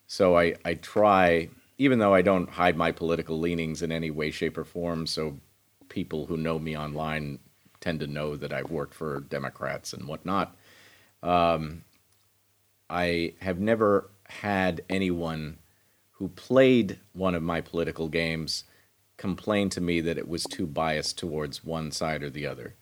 so 0.06 0.38
I 0.38 0.54
I 0.64 0.76
try, 0.76 1.50
even 1.78 2.00
though 2.00 2.14
I 2.14 2.22
don't 2.22 2.50
hide 2.50 2.76
my 2.76 2.92
political 2.92 3.40
leanings 3.40 3.82
in 3.82 3.92
any 3.92 4.12
way, 4.12 4.32
shape, 4.32 4.58
or 4.58 4.64
form. 4.64 5.06
So 5.08 5.38
people 5.90 6.26
who 6.26 6.38
know 6.38 6.60
me 6.60 6.78
online 6.78 7.40
tend 7.80 8.00
to 8.00 8.08
know 8.08 8.36
that 8.36 8.52
I've 8.52 8.72
worked 8.72 8.94
for 8.94 9.22
Democrats 9.22 9.94
and 9.94 10.08
whatnot. 10.08 10.56
Um, 11.22 11.84
I 12.90 13.34
have 13.42 13.60
never 13.60 14.10
had 14.28 14.82
anyone 14.90 15.58
who 16.12 16.30
played 16.30 17.00
one 17.14 17.36
of 17.36 17.44
my 17.44 17.62
political 17.62 18.10
games 18.10 18.64
complain 19.18 19.70
to 19.70 19.82
me 19.82 20.02
that 20.02 20.18
it 20.18 20.28
was 20.28 20.44
too 20.44 20.66
biased 20.66 21.18
towards 21.18 21.64
one 21.64 21.92
side 21.92 22.24
or 22.24 22.30
the 22.30 22.46
other. 22.46 22.76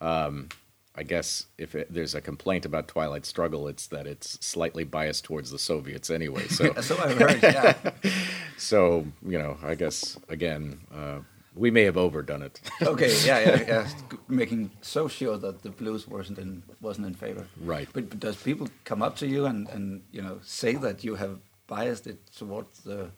Um, 0.00 0.48
I 0.96 1.02
guess 1.02 1.46
if 1.58 1.74
it, 1.74 1.92
there's 1.92 2.14
a 2.14 2.20
complaint 2.20 2.64
about 2.64 2.86
Twilight 2.88 3.26
Struggle, 3.26 3.66
it's 3.66 3.88
that 3.88 4.06
it's 4.06 4.38
slightly 4.46 4.84
biased 4.84 5.24
towards 5.24 5.50
the 5.50 5.58
Soviets 5.58 6.08
anyway. 6.08 6.46
So, 6.48 6.72
So 6.80 6.96
I've 6.98 7.18
heard. 7.18 7.42
Yeah. 7.42 7.74
so 8.56 9.06
you 9.26 9.38
know, 9.38 9.56
I 9.62 9.74
guess 9.74 10.16
again, 10.28 10.80
uh, 10.94 11.18
we 11.56 11.70
may 11.70 11.82
have 11.82 11.96
overdone 11.96 12.42
it. 12.42 12.60
okay. 12.82 13.12
Yeah. 13.24 13.40
Yeah. 13.40 13.64
Yeah. 13.66 13.88
Making 14.28 14.70
so 14.82 15.08
sure 15.08 15.36
that 15.38 15.62
the 15.62 15.70
blues 15.70 16.06
wasn't 16.06 16.38
in 16.38 16.62
wasn't 16.80 17.06
in 17.06 17.14
favor. 17.14 17.46
Right. 17.60 17.88
But, 17.92 18.08
but 18.10 18.20
does 18.20 18.36
people 18.36 18.68
come 18.84 19.02
up 19.02 19.16
to 19.16 19.26
you 19.26 19.46
and, 19.46 19.68
and 19.70 20.02
you 20.12 20.22
know 20.22 20.38
say 20.42 20.74
that 20.76 21.02
you 21.04 21.16
have 21.16 21.38
biased 21.66 22.06
it 22.06 22.18
towards 22.36 22.80
the 22.82 23.10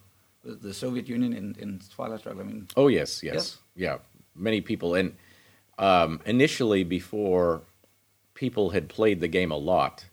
the 0.45 0.73
Soviet 0.73 1.09
Union 1.09 1.33
in, 1.33 1.55
in 1.59 1.81
Twilight 1.95 2.21
Struggle? 2.21 2.43
I 2.43 2.47
mean, 2.47 2.69
Oh 2.77 2.89
yes, 2.89 3.23
yes, 3.23 3.35
Yes? 3.35 3.59
yeah. 3.75 3.99
Many 4.35 4.61
people, 4.61 4.95
and 4.95 5.15
um, 5.79 6.21
initially, 6.25 6.85
before 6.85 7.63
people 8.35 8.71
had 8.71 8.89
played 8.89 9.21
the 9.21 9.29
game 9.29 9.51
a 9.51 9.57
lot, 9.57 10.07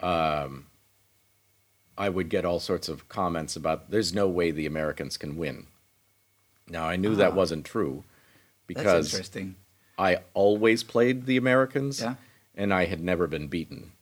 um, 0.00 0.66
I 1.96 2.08
would 2.08 2.28
get 2.28 2.44
all 2.44 2.60
sorts 2.60 2.88
of 2.88 3.08
comments 3.08 3.54
about 3.56 3.90
"There's 3.90 4.14
no 4.14 4.28
way 4.28 4.50
the 4.50 4.66
Americans 4.66 5.16
can 5.16 5.36
win." 5.36 5.66
Now 6.68 6.84
I 6.84 6.96
knew 6.96 7.14
that 7.16 7.32
Ah. 7.32 7.34
wasn't 7.34 7.64
true 7.66 8.04
that's 8.04 8.66
because 8.66 9.12
interesting. 9.14 9.56
I 9.98 10.18
always 10.34 10.82
played 10.82 11.26
the 11.26 11.36
Americans, 11.36 12.00
Yeah. 12.00 12.14
and 12.54 12.72
I 12.72 12.86
had 12.86 13.00
never 13.02 13.26
been 13.26 13.48
beaten. 13.48 13.92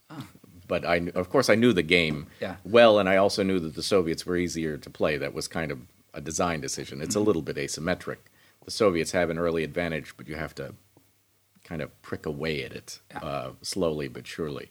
But 0.69 0.85
I, 0.85 1.09
of 1.17 1.31
course, 1.31 1.51
I 1.51 1.57
knew 1.57 1.73
the 1.73 1.83
game 1.83 2.29
Yeah. 2.41 2.57
well, 2.65 3.01
and 3.01 3.09
I 3.09 3.17
also 3.17 3.43
knew 3.43 3.59
that 3.59 3.75
the 3.75 3.83
Soviets 3.83 4.25
were 4.25 4.37
easier 4.37 4.79
to 4.79 4.89
play. 4.91 5.17
That 5.17 5.35
was 5.35 5.49
kind 5.49 5.73
of 5.73 5.81
a 6.15 6.21
design 6.21 6.61
decision. 6.61 7.01
It's 7.03 7.17
a 7.17 7.21
little 7.21 7.43
bit 7.43 7.57
asymmetric. 7.57 8.19
The 8.65 8.71
Soviets 8.71 9.13
have 9.13 9.31
an 9.31 9.39
early 9.39 9.65
advantage, 9.65 10.15
but 10.17 10.29
you 10.29 10.37
have 10.37 10.55
to 10.57 10.75
kind 11.65 11.83
of 11.83 12.03
prick 12.03 12.27
away 12.27 12.65
at 12.65 12.73
it 12.73 13.01
Yeah. 13.11 13.19
uh, 13.19 13.53
slowly 13.63 14.09
but 14.09 14.27
surely. 14.27 14.71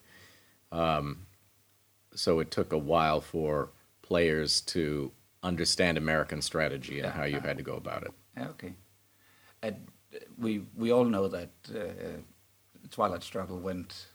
Um, 0.71 1.25
so 2.13 2.39
it 2.39 2.51
took 2.51 2.73
a 2.73 2.77
while 2.77 3.21
for 3.21 3.69
players 4.01 4.61
to 4.61 5.11
understand 5.43 5.97
American 5.97 6.41
strategy 6.41 6.99
and 6.99 7.05
Yeah, 7.07 7.11
how 7.11 7.23
you 7.23 7.39
had 7.39 7.57
to 7.57 7.63
go 7.63 7.75
about 7.75 8.03
it. 8.03 8.11
Okay. 8.37 8.73
And 9.61 9.87
uh, 10.13 10.19
we 10.37 10.63
we 10.75 10.91
all 10.91 11.05
know 11.05 11.27
that 11.27 11.49
uh, 11.73 12.21
Twilight 12.91 13.23
Struggle 13.23 13.59
went 13.59 14.07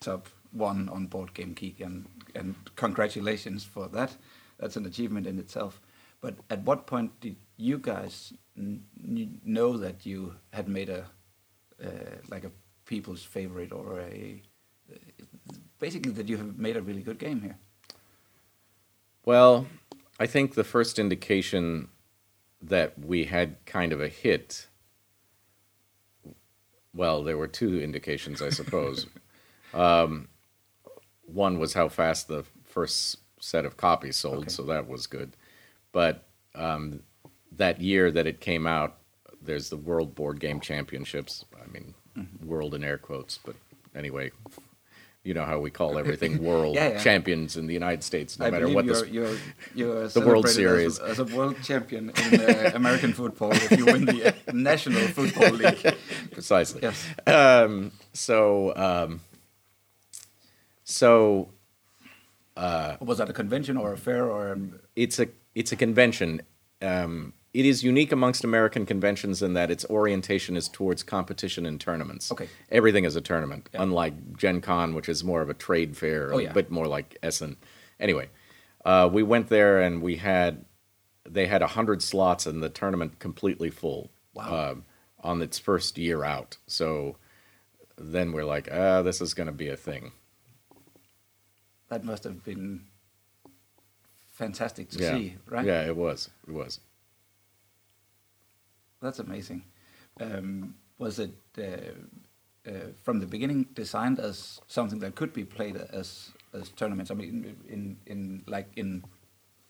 top 0.00 0.28
one 0.52 0.88
on 0.88 1.06
Board 1.06 1.34
Game 1.34 1.52
Geek, 1.54 1.80
and 1.80 2.06
and 2.34 2.54
congratulations 2.76 3.64
for 3.64 3.88
that. 3.88 4.16
That's 4.58 4.76
an 4.76 4.86
achievement 4.86 5.26
in 5.26 5.38
itself. 5.38 5.80
But 6.20 6.34
at 6.50 6.62
what 6.62 6.86
point 6.86 7.18
did 7.20 7.36
you 7.56 7.78
guys 7.78 8.32
know 8.54 9.76
that 9.76 10.06
you 10.06 10.34
had 10.52 10.68
made 10.68 10.88
a 10.88 11.06
uh, 11.82 11.88
like 12.30 12.44
a 12.44 12.50
people's 12.84 13.22
favorite 13.22 13.72
or 13.72 14.00
a 14.00 14.42
basically 15.78 16.12
that 16.12 16.28
you 16.28 16.36
have 16.36 16.58
made 16.58 16.76
a 16.76 16.82
really 16.82 17.02
good 17.02 17.18
game 17.18 17.40
here? 17.40 17.56
Well, 19.24 19.66
I 20.18 20.26
think 20.26 20.54
the 20.54 20.64
first 20.64 20.98
indication 20.98 21.88
that 22.62 22.98
we 22.98 23.24
had 23.24 23.64
kind 23.66 23.92
of 23.92 24.00
a 24.00 24.08
hit. 24.08 24.68
Well, 26.94 27.22
there 27.22 27.36
were 27.36 27.48
two 27.48 27.80
indications, 27.80 28.40
I 28.40 28.50
suppose. 28.50 29.06
um, 29.74 30.28
one 31.26 31.58
was 31.58 31.74
how 31.74 31.88
fast 31.88 32.28
the 32.28 32.44
first 32.64 33.18
set 33.40 33.64
of 33.64 33.76
copies 33.76 34.16
sold, 34.16 34.38
Okay. 34.38 34.48
so 34.48 34.62
that 34.64 34.88
was 34.88 35.06
good. 35.06 35.36
But 35.92 36.24
um, 36.54 37.02
that 37.56 37.80
year 37.80 38.10
that 38.10 38.26
it 38.26 38.40
came 38.40 38.66
out, 38.66 38.96
there's 39.42 39.68
the 39.70 39.76
World 39.76 40.14
Board 40.14 40.40
Game 40.40 40.60
Championships. 40.60 41.44
I 41.62 41.66
mean, 41.70 41.94
Mm-hmm. 42.16 42.46
world 42.48 42.74
in 42.74 42.82
air 42.82 42.96
quotes, 42.96 43.36
but 43.44 43.54
anyway, 43.94 44.30
you 45.22 45.34
know 45.34 45.44
how 45.44 45.58
we 45.60 45.70
call 45.70 45.98
everything 45.98 46.42
world 46.50 46.74
Yeah, 46.74 46.88
yeah. 46.92 46.98
champions 47.02 47.58
in 47.58 47.66
the 47.66 47.74
United 47.74 48.02
States, 48.02 48.38
no 48.38 48.46
I 48.46 48.50
matter 48.50 48.70
what 48.70 48.86
you're, 48.86 49.02
the 49.02 49.08
you're, 49.10 49.36
you're 49.74 50.08
the 50.18 50.20
World 50.22 50.48
Series. 50.48 50.98
as 50.98 51.18
a, 51.18 51.24
as 51.24 51.30
a 51.32 51.36
world 51.36 51.56
champion 51.62 52.08
in 52.32 52.40
uh, 52.40 52.70
American 52.74 53.12
football 53.12 53.52
if 53.52 53.70
you 53.76 53.84
win 53.84 54.06
the 54.06 54.28
uh, 54.28 54.32
National 54.54 55.02
Football 55.08 55.50
League. 55.50 55.94
precisely. 56.32 56.80
Yes. 56.82 57.04
Um, 57.26 57.92
so, 58.14 58.74
um, 58.76 59.20
so 60.84 61.50
Was 63.00 63.18
that 63.18 63.28
a 63.28 63.32
convention 63.34 63.76
or 63.76 63.92
a 63.92 63.98
fair 63.98 64.30
or? 64.30 64.52
Um, 64.52 64.80
it's 64.94 65.18
a 65.18 65.28
it's 65.54 65.72
a 65.72 65.76
convention. 65.76 66.40
Um, 66.80 67.34
it 67.60 67.66
is 67.66 67.82
unique 67.82 68.12
amongst 68.12 68.44
American 68.44 68.84
conventions 68.86 69.42
in 69.42 69.54
that 69.54 69.70
its 69.70 69.84
orientation 69.86 70.56
is 70.56 70.68
towards 70.68 71.02
competition 71.02 71.64
and 71.66 71.80
tournaments. 71.80 72.30
Okay. 72.32 72.48
everything 72.70 73.04
is 73.04 73.16
a 73.16 73.20
tournament, 73.20 73.68
Yeah. 73.72 73.82
unlike 73.82 74.36
Gen 74.36 74.60
Con, 74.60 74.94
which 74.94 75.08
is 75.08 75.24
more 75.24 75.40
of 75.42 75.48
a 75.50 75.54
trade 75.54 75.96
fair, 75.96 76.32
Oh, 76.34 76.38
a 76.38 76.42
yeah. 76.44 76.52
bit 76.52 76.70
more 76.70 76.86
like 76.86 77.16
Essen. 77.22 77.56
Anyway, 77.98 78.28
uh, 78.84 79.08
we 79.12 79.22
went 79.22 79.48
there 79.48 79.80
and 79.80 80.02
we 80.02 80.16
had 80.16 80.64
they 81.28 81.46
had 81.46 81.62
hundred 81.62 82.02
slots 82.02 82.46
and 82.46 82.62
the 82.62 82.68
tournament 82.68 83.18
completely 83.18 83.70
full. 83.70 84.10
Wow. 84.34 84.70
um, 84.72 84.84
on 85.24 85.40
its 85.42 85.58
first 85.58 85.96
year 85.98 86.22
out. 86.22 86.58
So 86.66 87.16
then 87.96 88.32
we're 88.32 88.44
like, 88.44 88.68
ah, 88.70 89.00
this 89.02 89.20
is 89.20 89.32
going 89.34 89.46
to 89.48 89.52
be 89.52 89.68
a 89.68 89.76
thing. 89.76 90.12
That 91.88 92.04
must 92.04 92.22
have 92.24 92.44
been 92.44 92.82
fantastic 94.34 94.90
to 94.90 94.98
yeah. 95.02 95.12
see, 95.16 95.36
right? 95.48 95.64
Yeah, 95.64 95.86
it 95.86 95.96
was. 95.96 96.30
It 96.46 96.52
was. 96.52 96.80
That's 99.00 99.18
amazing. 99.18 99.64
Um, 100.20 100.74
was 100.98 101.18
it 101.18 101.30
uh, 101.58 102.70
uh, 102.70 102.92
from 103.02 103.20
the 103.20 103.26
beginning 103.26 103.66
designed 103.74 104.18
as 104.20 104.60
something 104.66 105.00
that 105.00 105.14
could 105.14 105.32
be 105.32 105.44
played 105.44 105.76
as 105.76 106.30
as 106.52 106.70
tournaments? 106.70 107.10
I 107.10 107.14
mean, 107.14 107.56
in 107.68 107.96
in 108.06 108.42
like 108.46 108.68
in 108.76 109.04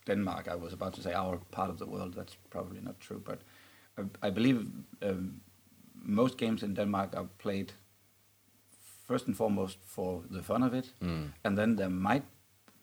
Denmark, 0.06 0.48
I 0.48 0.54
was 0.54 0.72
about 0.72 0.94
to 0.94 1.02
say 1.02 1.12
our 1.14 1.38
part 1.50 1.70
of 1.70 1.78
the 1.78 1.86
world. 1.86 2.14
That's 2.14 2.36
probably 2.50 2.80
not 2.80 3.00
true, 3.00 3.20
but 3.24 3.38
I, 3.98 4.28
I 4.28 4.30
believe 4.30 4.66
um, 5.02 5.40
most 5.94 6.38
games 6.38 6.62
in 6.62 6.74
Denmark 6.74 7.16
are 7.16 7.28
played 7.38 7.72
first 9.08 9.26
and 9.26 9.36
foremost 9.36 9.78
for 9.84 10.22
the 10.30 10.42
fun 10.42 10.62
of 10.62 10.74
it, 10.74 10.92
Mm. 11.00 11.32
and 11.44 11.56
then 11.58 11.76
there 11.76 11.90
might, 11.90 12.24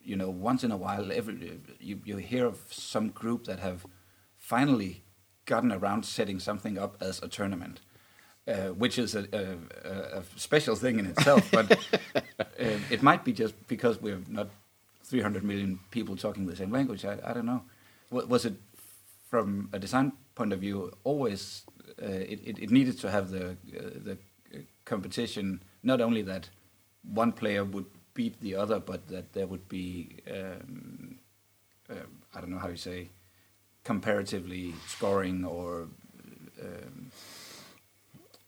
you 0.03 0.15
know, 0.15 0.29
once 0.29 0.65
in 0.65 0.71
a 0.71 0.77
while, 0.77 1.11
every 1.11 1.61
you 1.79 1.99
you 2.05 2.17
hear 2.17 2.45
of 2.45 2.57
some 2.69 3.09
group 3.09 3.43
that 3.45 3.59
have 3.59 3.85
finally 4.37 5.02
gotten 5.45 5.71
around 5.71 6.05
setting 6.05 6.39
something 6.39 6.77
up 6.77 6.97
as 7.01 7.21
a 7.21 7.27
tournament, 7.27 7.79
uh, 8.47 8.69
which 8.69 8.97
is 8.97 9.15
a, 9.15 9.25
a, 9.33 10.19
a 10.19 10.23
special 10.37 10.75
thing 10.75 10.99
in 10.99 11.05
itself. 11.05 11.49
but 11.51 11.71
uh, 12.39 12.45
it 12.89 13.01
might 13.03 13.23
be 13.23 13.33
just 13.33 13.53
because 13.67 14.01
we're 14.01 14.21
not 14.27 14.49
300 15.03 15.43
million 15.43 15.79
people 15.91 16.15
talking 16.15 16.45
the 16.45 16.55
same 16.55 16.71
language. 16.71 17.05
I, 17.05 17.17
I 17.25 17.33
don't 17.33 17.45
know. 17.45 17.63
Wa- 18.09 18.25
Was 18.25 18.45
it 18.45 18.53
from 19.29 19.69
a 19.73 19.79
design 19.79 20.13
point 20.35 20.53
of 20.53 20.59
view 20.59 20.91
always 21.03 21.63
uh, 22.01 22.05
it, 22.05 22.39
it, 22.45 22.59
it 22.59 22.71
needed 22.71 22.99
to 22.99 23.11
have 23.11 23.29
the 23.29 23.51
uh, 23.51 23.89
the 24.03 24.17
competition 24.85 25.61
not 25.83 26.01
only 26.01 26.21
that 26.21 26.49
one 27.03 27.31
player 27.31 27.63
would 27.63 27.85
beat 28.13 28.39
the 28.41 28.55
other, 28.55 28.79
but 28.79 29.07
that 29.07 29.33
there 29.33 29.47
would 29.47 29.67
be 29.69 30.17
um, 30.31 31.17
uh, 31.89 31.95
I 32.35 32.41
don't 32.41 32.49
know 32.51 32.59
how 32.59 32.69
you 32.69 32.77
say 32.77 33.09
comparatively 33.83 34.73
scoring 34.87 35.43
or 35.45 35.87
um, 36.61 37.11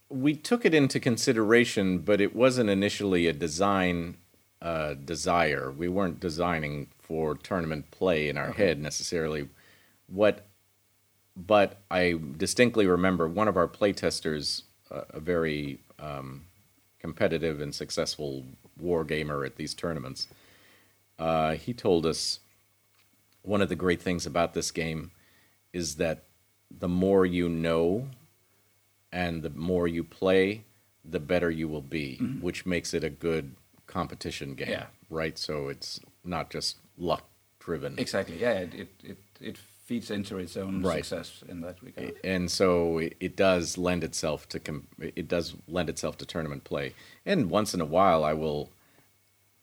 We 0.10 0.36
took 0.36 0.66
it 0.66 0.74
into 0.74 1.00
consideration, 1.00 2.00
but 2.00 2.22
it 2.22 2.36
wasn't 2.36 2.70
initially 2.70 3.28
a 3.28 3.34
design 3.34 4.18
uh, 4.62 4.94
desire. 4.94 5.72
We 5.72 5.90
weren't 5.90 6.20
designing 6.20 6.88
for 7.00 7.36
tournament 7.36 7.92
play 7.92 8.30
in 8.30 8.38
our 8.38 8.52
head 8.52 8.82
necessarily. 8.82 9.48
What, 10.08 10.46
but 11.36 11.82
I 11.92 12.20
distinctly 12.38 12.88
remember 12.88 13.28
one 13.28 13.48
of 13.48 13.58
our 13.58 13.68
playtesters, 13.68 14.64
uh, 14.90 15.02
a 15.10 15.20
very 15.20 15.80
um, 16.00 16.46
competitive 17.00 17.62
and 17.62 17.76
successful 17.76 18.46
war 18.80 19.04
gamer 19.04 19.44
at 19.44 19.56
these 19.56 19.74
tournaments. 19.74 20.28
Uh, 21.20 21.54
he 21.54 21.74
told 21.74 22.06
us 22.06 22.40
one 23.42 23.62
of 23.62 23.70
the 23.70 23.76
great 23.76 24.02
things 24.02 24.26
about 24.26 24.54
this 24.54 24.72
game 24.72 25.12
is 25.76 25.96
that 25.96 26.24
the 26.80 26.88
more 26.88 27.26
you 27.26 27.48
know 27.50 28.08
and 29.12 29.44
the 29.44 29.50
more 29.52 29.88
you 29.88 30.04
play, 30.04 30.64
the 31.04 31.20
better 31.20 31.52
you 31.52 31.68
will 31.68 31.82
be, 32.00 32.18
mm-hmm. 32.22 32.42
which 32.42 32.66
makes 32.66 32.94
it 32.94 33.04
a 33.04 33.10
good 33.10 33.56
competition 33.88 34.56
game, 34.56 34.70
Yeah. 34.70 34.86
right? 35.10 35.38
So 35.38 35.68
it's 35.70 36.00
not 36.24 36.50
just 36.50 36.78
luck 36.98 37.24
driven. 37.60 37.98
exactly 37.98 38.38
yeah 38.40 38.52
it, 38.66 38.74
it, 38.76 38.90
it, 39.04 39.18
it 39.42 39.58
feeds 39.86 40.10
into 40.12 40.38
its 40.38 40.56
own 40.56 40.82
Right. 40.84 41.04
success 41.04 41.44
in 41.50 41.62
that 41.62 41.78
regard. 41.82 42.14
and 42.24 42.50
so 42.50 43.00
it, 43.00 43.16
it 43.20 43.36
does 43.36 43.76
lend 43.78 44.04
itself 44.04 44.48
to 44.50 44.60
com- 44.60 44.88
it 45.00 45.28
does 45.28 45.56
lend 45.68 45.90
itself 45.90 46.16
to 46.20 46.26
tournament 46.26 46.64
play. 46.64 46.94
And 47.26 47.50
once 47.50 47.74
in 47.74 47.82
a 47.82 47.86
while, 47.98 48.24
I 48.24 48.34
will 48.34 48.70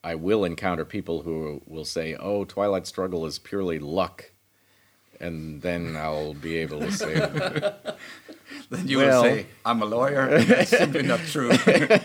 I 0.05 0.15
will 0.17 0.45
encounter 0.45 0.85
people 0.85 1.23
who 1.23 1.63
will 1.67 1.85
say, 1.85 2.15
"Oh, 2.17 2.45
Twilight 2.45 2.87
Struggle 2.89 3.25
is 3.25 3.39
purely 3.39 3.79
luck," 3.79 4.32
and 5.23 5.63
then 5.63 5.97
I'll 5.97 6.35
be 6.35 6.59
able 6.59 6.81
to 6.81 6.93
say, 6.93 7.15
Then 8.71 8.89
you 8.89 8.99
Well- 8.99 9.23
will 9.23 9.31
say, 9.31 9.47
"I'm 9.65 9.81
a 9.83 9.87
lawyer." 9.87 10.39
That's 10.45 10.71
simply 10.71 11.03
not 11.03 11.21
true. 11.21 11.53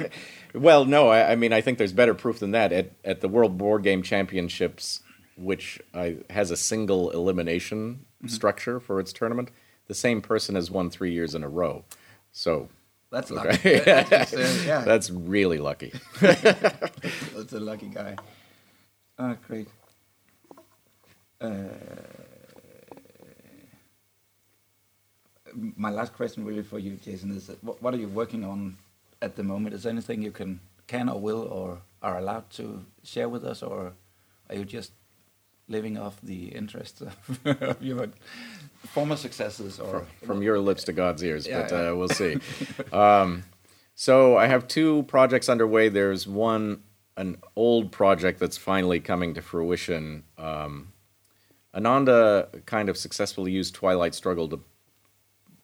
"Well, 0.53 0.85
no, 0.85 1.09
I, 1.09 1.31
I 1.31 1.35
mean, 1.35 1.51
I 1.53 1.61
think 1.61 1.77
there's 1.77 1.93
better 1.93 2.13
proof 2.13 2.39
than 2.39 2.51
that." 2.51 2.71
At 2.71 2.91
at 3.03 3.21
the 3.21 3.27
World 3.27 3.57
Board 3.57 3.83
Game 3.83 4.01
Championships, 4.03 5.01
which 5.37 5.79
uh, 5.93 6.11
has 6.29 6.51
a 6.51 6.57
single 6.57 7.09
elimination 7.11 8.05
structure 8.27 8.79
for 8.79 8.99
its 8.99 9.11
tournament, 9.13 9.49
the 9.87 9.93
same 9.93 10.21
person 10.21 10.55
has 10.55 10.71
won 10.71 10.89
three 10.89 11.11
years 11.11 11.35
in 11.35 11.43
a 11.43 11.49
row. 11.49 11.83
So 12.31 12.69
That's 13.11 13.31
lucky. 13.31 13.79
That's, 13.79 14.33
uh, 14.33 14.63
yeah, 14.65 14.81
that's 14.83 15.09
really 15.09 15.57
lucky. 15.59 15.93
that's 16.21 17.53
a 17.53 17.59
lucky 17.59 17.87
guy. 17.87 18.15
Oh, 19.19 19.35
great. 19.47 19.67
Uh, 21.39 21.49
my 25.53 25.89
last 25.89 26.13
question, 26.13 26.45
really, 26.45 26.63
for 26.63 26.79
you, 26.79 26.97
Jason, 27.03 27.35
is 27.35 27.47
that 27.47 27.63
what, 27.63 27.81
what 27.81 27.93
are 27.93 27.97
you 27.97 28.07
working 28.07 28.43
on 28.43 28.77
at 29.21 29.35
the 29.35 29.43
moment? 29.43 29.75
Is 29.75 29.83
there 29.83 29.91
anything 29.91 30.21
you 30.21 30.31
can, 30.31 30.59
can 30.87 31.09
or 31.09 31.19
will 31.19 31.43
or 31.43 31.79
are 32.01 32.17
allowed 32.17 32.49
to 32.51 32.83
share 33.03 33.29
with 33.29 33.43
us, 33.43 33.63
or 33.63 33.93
are 34.49 34.55
you 34.55 34.65
just 34.65 34.91
living 35.67 35.97
off 35.97 36.19
the 36.21 36.45
interest 36.47 37.01
of, 37.01 37.77
your 37.81 38.07
former 38.83 39.15
successes? 39.15 39.79
Or 39.79 40.05
from 40.23 40.41
your 40.41 40.59
lips 40.59 40.83
to 40.85 40.93
God's 40.93 41.23
ears, 41.23 41.47
Yeah, 41.47 41.63
but 41.63 41.71
yeah. 41.71 41.89
Uh, 41.89 41.95
we'll 41.95 42.09
see. 42.09 42.37
um, 42.93 43.43
so 43.95 44.37
I 44.37 44.47
have 44.47 44.67
two 44.67 45.03
projects 45.03 45.49
underway. 45.49 45.89
There's 45.89 46.27
one, 46.27 46.83
an 47.15 47.37
old 47.55 47.91
project 47.91 48.39
that's 48.39 48.57
finally 48.57 48.99
coming 48.99 49.33
to 49.33 49.41
fruition. 49.41 50.23
Um, 50.37 50.93
Ananda 51.73 52.49
kind 52.65 52.89
of 52.89 52.97
successfully 52.97 53.51
used 53.51 53.75
Twilight 53.75 54.15
Struggle 54.15 54.47
to 54.49 54.59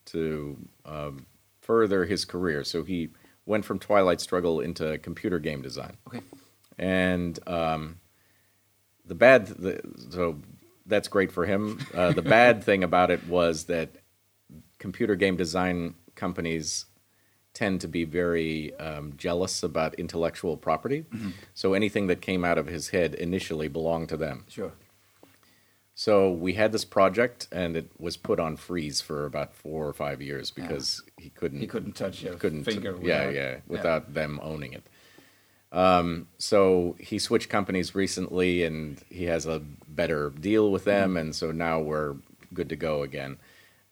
to 0.06 0.58
um, 0.86 1.26
further 1.62 2.06
his 2.06 2.26
career. 2.26 2.64
So 2.64 2.84
he 2.84 3.10
went 3.46 3.66
from 3.66 3.80
Twilight 3.80 4.22
Struggle 4.22 4.60
into 4.60 4.98
computer 5.00 5.40
game 5.40 5.62
design. 5.62 5.98
Okay, 6.08 6.22
and 6.78 7.38
um, 7.48 8.00
the 9.06 9.16
bad 9.16 9.48
the, 9.48 9.82
so 10.10 10.40
that's 10.86 11.08
great 11.08 11.32
for 11.32 11.46
him. 11.46 11.80
Uh, 11.94 12.12
the 12.12 12.22
bad 12.38 12.64
thing 12.64 12.84
about 12.84 13.12
it 13.12 13.28
was 13.28 13.66
that 13.66 13.90
computer 14.80 15.16
game 15.16 15.38
design 15.38 15.96
companies 16.16 16.86
tend 17.54 17.82
to 17.82 17.88
be 17.88 18.04
very 18.04 18.76
um, 18.80 19.14
jealous 19.16 19.64
about 19.64 19.94
intellectual 19.96 20.58
property. 20.58 21.06
So 21.54 21.74
anything 21.74 22.08
that 22.08 22.20
came 22.20 22.44
out 22.44 22.58
of 22.58 22.66
his 22.66 22.90
head 22.90 23.14
initially 23.14 23.68
belonged 23.68 24.10
to 24.10 24.18
them. 24.18 24.46
Sure. 24.50 24.74
So 25.96 26.32
we 26.32 26.54
had 26.54 26.72
this 26.72 26.86
project 26.86 27.48
and 27.52 27.78
it 27.78 27.90
was 28.00 28.18
put 28.18 28.40
on 28.40 28.56
freeze 28.58 29.00
for 29.02 29.26
about 29.26 29.54
four 29.54 29.88
or 29.88 29.94
five 29.94 30.22
years 30.22 30.50
because 30.52 31.04
he 31.18 31.30
couldn't 31.30 31.60
He 31.60 31.68
couldn't 31.68 31.96
touch 31.96 32.24
your 32.24 32.36
couldn't 32.36 32.64
finger. 32.64 32.98
yeah 33.02 33.28
without- 33.28 33.34
yeah 33.36 33.56
without 33.68 34.14
them 34.14 34.40
owning 34.44 34.74
it 34.74 34.84
um, 35.72 36.28
so 36.38 36.96
he 37.00 37.18
switched 37.18 37.50
companies 37.50 37.96
recently 37.96 38.64
and 38.64 39.02
he 39.10 39.24
has 39.26 39.46
a 39.48 39.60
better 39.88 40.30
deal 40.30 40.72
with 40.72 40.84
them 40.86 41.18
and 41.18 41.36
so 41.36 41.52
now 41.52 41.80
we're 41.80 42.16
good 42.54 42.70
to 42.70 42.76
go 42.76 43.02
again 43.04 43.38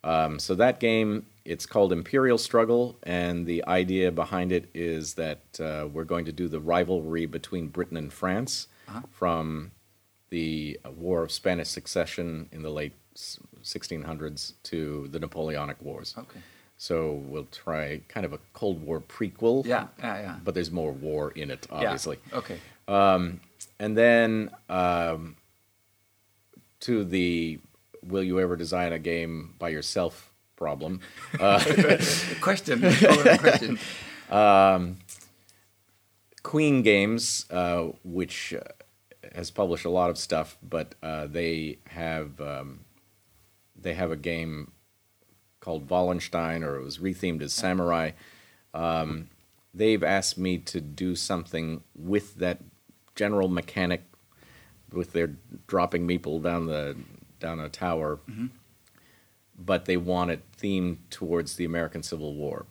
um, 0.04 0.40
so 0.40 0.56
that 0.56 0.80
game 0.80 1.26
it's 1.44 1.66
called 1.66 1.92
imperial 1.92 2.38
struggle 2.38 2.98
and 3.04 3.48
the 3.48 3.64
idea 3.68 4.12
behind 4.12 4.52
it 4.52 4.70
is 4.76 5.16
that 5.16 5.40
uh, 5.60 5.88
we're 5.92 6.04
going 6.04 6.26
to 6.26 6.32
do 6.32 6.48
the 6.48 6.60
rivalry 6.60 7.26
between 7.26 7.68
britain 7.68 7.98
and 7.98 8.12
france 8.14 8.68
Uh-huh. 8.88 9.02
from 9.12 9.72
the 10.32 10.80
war 10.98 11.22
of 11.24 11.32
spanish 11.32 11.67
succession 11.70 12.50
in 12.52 12.63
the 12.63 12.70
late 12.72 12.94
1600s 13.63 14.54
to 14.63 15.08
the 15.12 15.20
napoleonic 15.20 15.80
wars 15.82 16.15
Okay. 16.17 16.39
so 16.78 17.22
we'll 17.28 17.48
try 17.52 18.02
kind 18.08 18.26
of 18.26 18.34
a 18.34 18.39
Cold 18.54 18.82
War 18.84 19.00
prequel. 19.02 19.63
Yeah, 19.65 19.88
yeah, 20.00 20.20
yeah. 20.22 20.36
But 20.44 20.56
there's 20.56 20.72
more 20.72 20.91
war 20.94 21.32
in 21.36 21.52
it, 21.52 21.67
Yeah, 21.70 21.78
obviously. 21.78 22.17
Okay. 22.34 22.58
And 23.80 23.96
then 23.98 24.50
um, 24.70 25.36
to 26.82 27.04
the 27.04 27.60
will 28.02 28.24
you 28.24 28.39
ever 28.39 28.56
design 28.56 28.94
a 28.94 29.00
game 29.00 29.54
by 29.60 29.70
yourself 29.70 30.32
problem. 30.56 31.02
question. 32.41 32.82
follow-up 32.91 33.39
question. 33.39 33.78
Queen 36.44 36.82
Games, 36.82 37.46
uh, 37.52 37.89
which 38.04 38.54
uh, 38.54 38.62
has 39.36 39.52
published 39.52 39.86
a 39.86 39.89
lot 39.89 40.10
of 40.10 40.17
stuff, 40.17 40.58
but 40.62 40.96
uh, 41.02 41.28
they 41.28 41.78
have 41.88 42.39
um, 42.41 42.82
they 43.80 43.94
have 43.94 44.12
a 44.12 44.15
game 44.15 44.72
called 45.60 45.89
Wallenstein, 45.89 46.63
or 46.63 46.76
it 46.78 46.84
was 46.84 46.98
rethemed 46.98 47.41
as 47.41 47.54
Samurai. 47.54 48.12
Um, 48.74 49.30
they've 49.74 50.04
asked 50.04 50.38
me 50.38 50.58
to 50.60 50.82
do 50.82 51.15
something 51.15 51.82
with 51.96 52.36
that 52.36 52.60
general 53.15 53.48
mechanic, 53.48 54.04
with 54.91 55.13
their 55.13 55.32
dropping 55.67 56.08
meeple 56.08 56.41
down 56.41 56.65
the 56.67 56.96
down 57.39 57.60
a 57.60 57.70
tower, 57.70 58.20
but 59.58 59.86
they 59.86 59.98
want 59.98 60.32
it 60.32 60.41
themed 60.60 60.98
towards 61.10 61.56
the 61.56 61.65
American 61.65 62.04
Civil 62.04 62.34
War. 62.36 62.65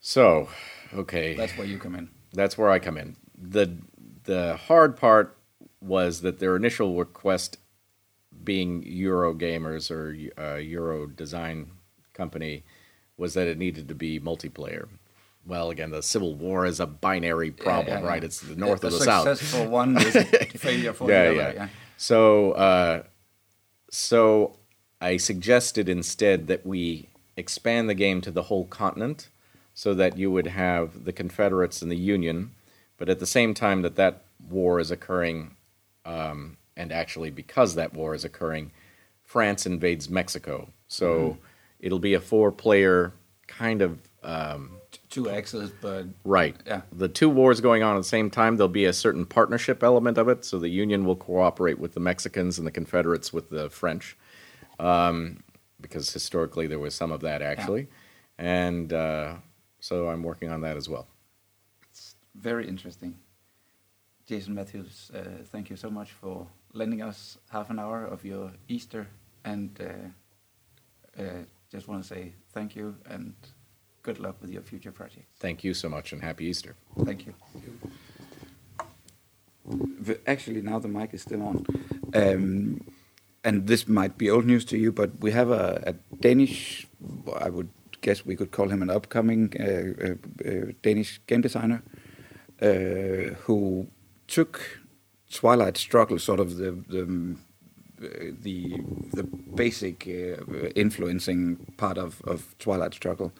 So, 0.00 0.48
okay, 0.94 1.34
That's 1.34 1.56
where 1.58 1.66
you 1.66 1.78
come 1.78 1.94
in. 1.94 2.08
that's 2.32 2.56
where 2.56 2.70
I 2.70 2.78
come 2.78 2.96
in. 2.96 3.16
the 3.36 3.76
The 4.28 4.56
hard 4.56 4.94
part 4.98 5.38
was 5.80 6.20
that 6.20 6.38
their 6.38 6.54
initial 6.54 6.96
request, 6.98 7.56
being 8.44 8.82
Euro 8.84 9.32
gamers 9.32 9.90
or 9.90 10.14
uh, 10.38 10.56
Euro 10.56 11.06
design 11.06 11.70
company, 12.12 12.62
was 13.16 13.32
that 13.32 13.46
it 13.46 13.56
needed 13.56 13.88
to 13.88 13.94
be 13.94 14.20
multiplayer. 14.20 14.86
Well, 15.46 15.70
again, 15.70 15.92
the 15.92 16.02
Civil 16.02 16.34
War 16.34 16.66
is 16.66 16.78
a 16.78 16.86
binary 16.86 17.50
problem, 17.50 17.86
Yeah, 17.86 18.00
yeah, 18.00 18.06
right? 18.06 18.22
yeah. 18.22 18.26
It's 18.26 18.40
the 18.40 18.54
north 18.54 18.84
or 18.84 18.90
the 18.90 19.00
south. 19.00 19.38
Successful 19.38 19.66
one 19.66 19.96
is 19.96 20.14
failure 20.56 20.92
for 20.92 21.10
yeah, 21.10 21.30
the 21.30 21.30
other. 21.30 21.52
Yeah. 21.54 21.68
So, 21.96 22.52
uh, 22.52 23.02
so 23.90 24.58
I 25.00 25.16
suggested 25.16 25.88
instead 25.88 26.48
that 26.48 26.66
we 26.66 27.08
expand 27.38 27.88
the 27.88 27.94
game 27.94 28.20
to 28.20 28.30
the 28.30 28.42
whole 28.42 28.66
continent, 28.66 29.30
so 29.72 29.94
that 29.94 30.18
you 30.18 30.30
would 30.30 30.48
have 30.48 31.04
the 31.04 31.14
Confederates 31.14 31.80
and 31.80 31.90
the 31.90 31.96
Union, 31.96 32.50
but 32.98 33.08
at 33.08 33.18
the 33.20 33.26
same 33.26 33.54
time 33.54 33.82
that 33.82 33.96
that 33.96 34.22
war 34.50 34.78
is 34.80 34.90
occurring, 34.90 35.56
um, 36.04 36.56
and 36.76 36.92
actually 36.92 37.30
because 37.30 37.74
that 37.76 37.94
war 37.94 38.14
is 38.14 38.24
occurring, 38.24 38.72
France 39.24 39.66
invades 39.66 40.10
Mexico. 40.10 40.68
So 40.88 41.38
it'll 41.80 41.98
be 41.98 42.14
a 42.14 42.20
four-player 42.20 43.12
kind 43.46 43.82
of. 43.82 43.98
Um, 44.22 44.72
Two 45.10 45.30
axes, 45.30 45.70
but 45.80 46.06
Right. 46.24 46.56
Yeah. 46.66 46.82
The 46.92 47.08
two 47.08 47.30
wars 47.30 47.60
going 47.60 47.82
on 47.82 47.94
at 47.94 48.00
the 48.00 48.04
same 48.04 48.30
time, 48.30 48.56
there'll 48.56 48.68
be 48.68 48.84
a 48.84 48.92
certain 48.92 49.24
partnership 49.26 49.82
element 49.82 50.18
of 50.18 50.28
it. 50.28 50.44
So 50.44 50.58
the 50.58 50.68
Union 50.68 51.04
will 51.04 51.16
cooperate 51.16 51.78
with 51.78 51.94
the 51.94 52.00
Mexicans 52.00 52.58
and 52.58 52.66
the 52.66 52.70
Confederates 52.70 53.32
with 53.32 53.48
the 53.50 53.70
French, 53.70 54.16
um, 54.78 55.42
because 55.80 56.12
historically 56.12 56.66
there 56.66 56.78
was 56.78 56.94
some 56.94 57.12
of 57.12 57.20
that 57.20 57.42
actually. 57.42 57.88
And 58.38 58.92
uh, 58.92 59.34
so 59.80 60.08
I'm 60.08 60.22
working 60.22 60.50
on 60.50 60.62
that 60.62 60.76
as 60.76 60.88
well. 60.88 61.06
Very 62.40 62.66
interesting. 62.68 63.14
Jason 64.26 64.54
Matthews, 64.54 65.10
uh, 65.14 65.20
thank 65.46 65.70
you 65.70 65.76
so 65.76 65.90
much 65.90 66.12
for 66.12 66.46
lending 66.74 67.02
us 67.02 67.38
half 67.50 67.70
an 67.70 67.78
hour 67.78 68.04
of 68.04 68.24
your 68.24 68.50
Easter, 68.68 69.06
and 69.44 69.70
uh, 69.80 71.22
uh, 71.22 71.24
just 71.72 71.88
want 71.88 72.02
to 72.02 72.08
say 72.08 72.32
thank 72.52 72.76
you 72.76 72.94
and 73.06 73.32
good 74.02 74.18
luck 74.20 74.36
with 74.40 74.50
your 74.50 74.62
future 74.62 74.92
projects. 74.92 75.26
Thank 75.40 75.64
you 75.64 75.74
so 75.74 75.88
much 75.88 76.12
and 76.12 76.22
happy 76.22 76.44
Easter. 76.46 76.74
Thank 77.04 77.26
you. 77.26 77.34
The- 80.00 80.20
Actually, 80.26 80.62
now 80.62 80.78
the 80.78 80.88
mic 80.88 81.14
is 81.14 81.22
still 81.22 81.42
on. 81.42 81.66
Um, 82.14 82.80
and 83.44 83.66
this 83.66 83.88
might 83.88 84.18
be 84.18 84.30
old 84.30 84.46
news 84.46 84.64
to 84.66 84.76
you, 84.78 84.92
but 84.92 85.10
we 85.20 85.30
have 85.32 85.50
a, 85.50 85.82
a 85.86 85.92
Danish, 86.20 86.86
I 87.38 87.48
would 87.50 87.68
guess 88.00 88.24
we 88.26 88.36
could 88.36 88.50
call 88.50 88.68
him 88.68 88.82
an 88.82 88.90
upcoming 88.90 89.52
uh, 89.58 89.64
uh, 89.64 90.48
uh, 90.48 90.72
Danish 90.82 91.20
game 91.26 91.40
designer, 91.40 91.82
uh, 92.60 93.34
who 93.44 93.88
took 94.26 94.80
Twilight 95.32 95.76
Struggle, 95.76 96.18
sort 96.18 96.40
of 96.40 96.56
the 96.56 96.72
the 96.72 97.36
uh, 98.00 98.30
the, 98.40 98.80
the 99.12 99.24
basic 99.24 100.06
uh, 100.06 100.68
influencing 100.76 101.56
part 101.76 101.98
of, 101.98 102.22
of 102.22 102.56
Twilight 102.60 102.94
Struggle, 102.94 103.32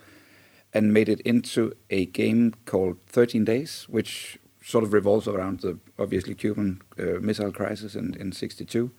and 0.75 0.93
made 0.93 1.09
it 1.09 1.21
into 1.21 1.75
a 1.91 2.07
game 2.07 2.55
called 2.65 2.97
13 3.07 3.45
Days, 3.45 3.87
which 3.89 4.39
sort 4.61 4.83
of 4.83 4.93
revolves 4.93 5.29
around 5.29 5.61
the 5.61 5.79
obviously 5.97 6.35
Cuban 6.35 6.83
uh, 6.99 7.21
Missile 7.21 7.53
Crisis 7.53 7.95
in, 7.95 8.15
in 8.15 8.33
62. 8.33 8.91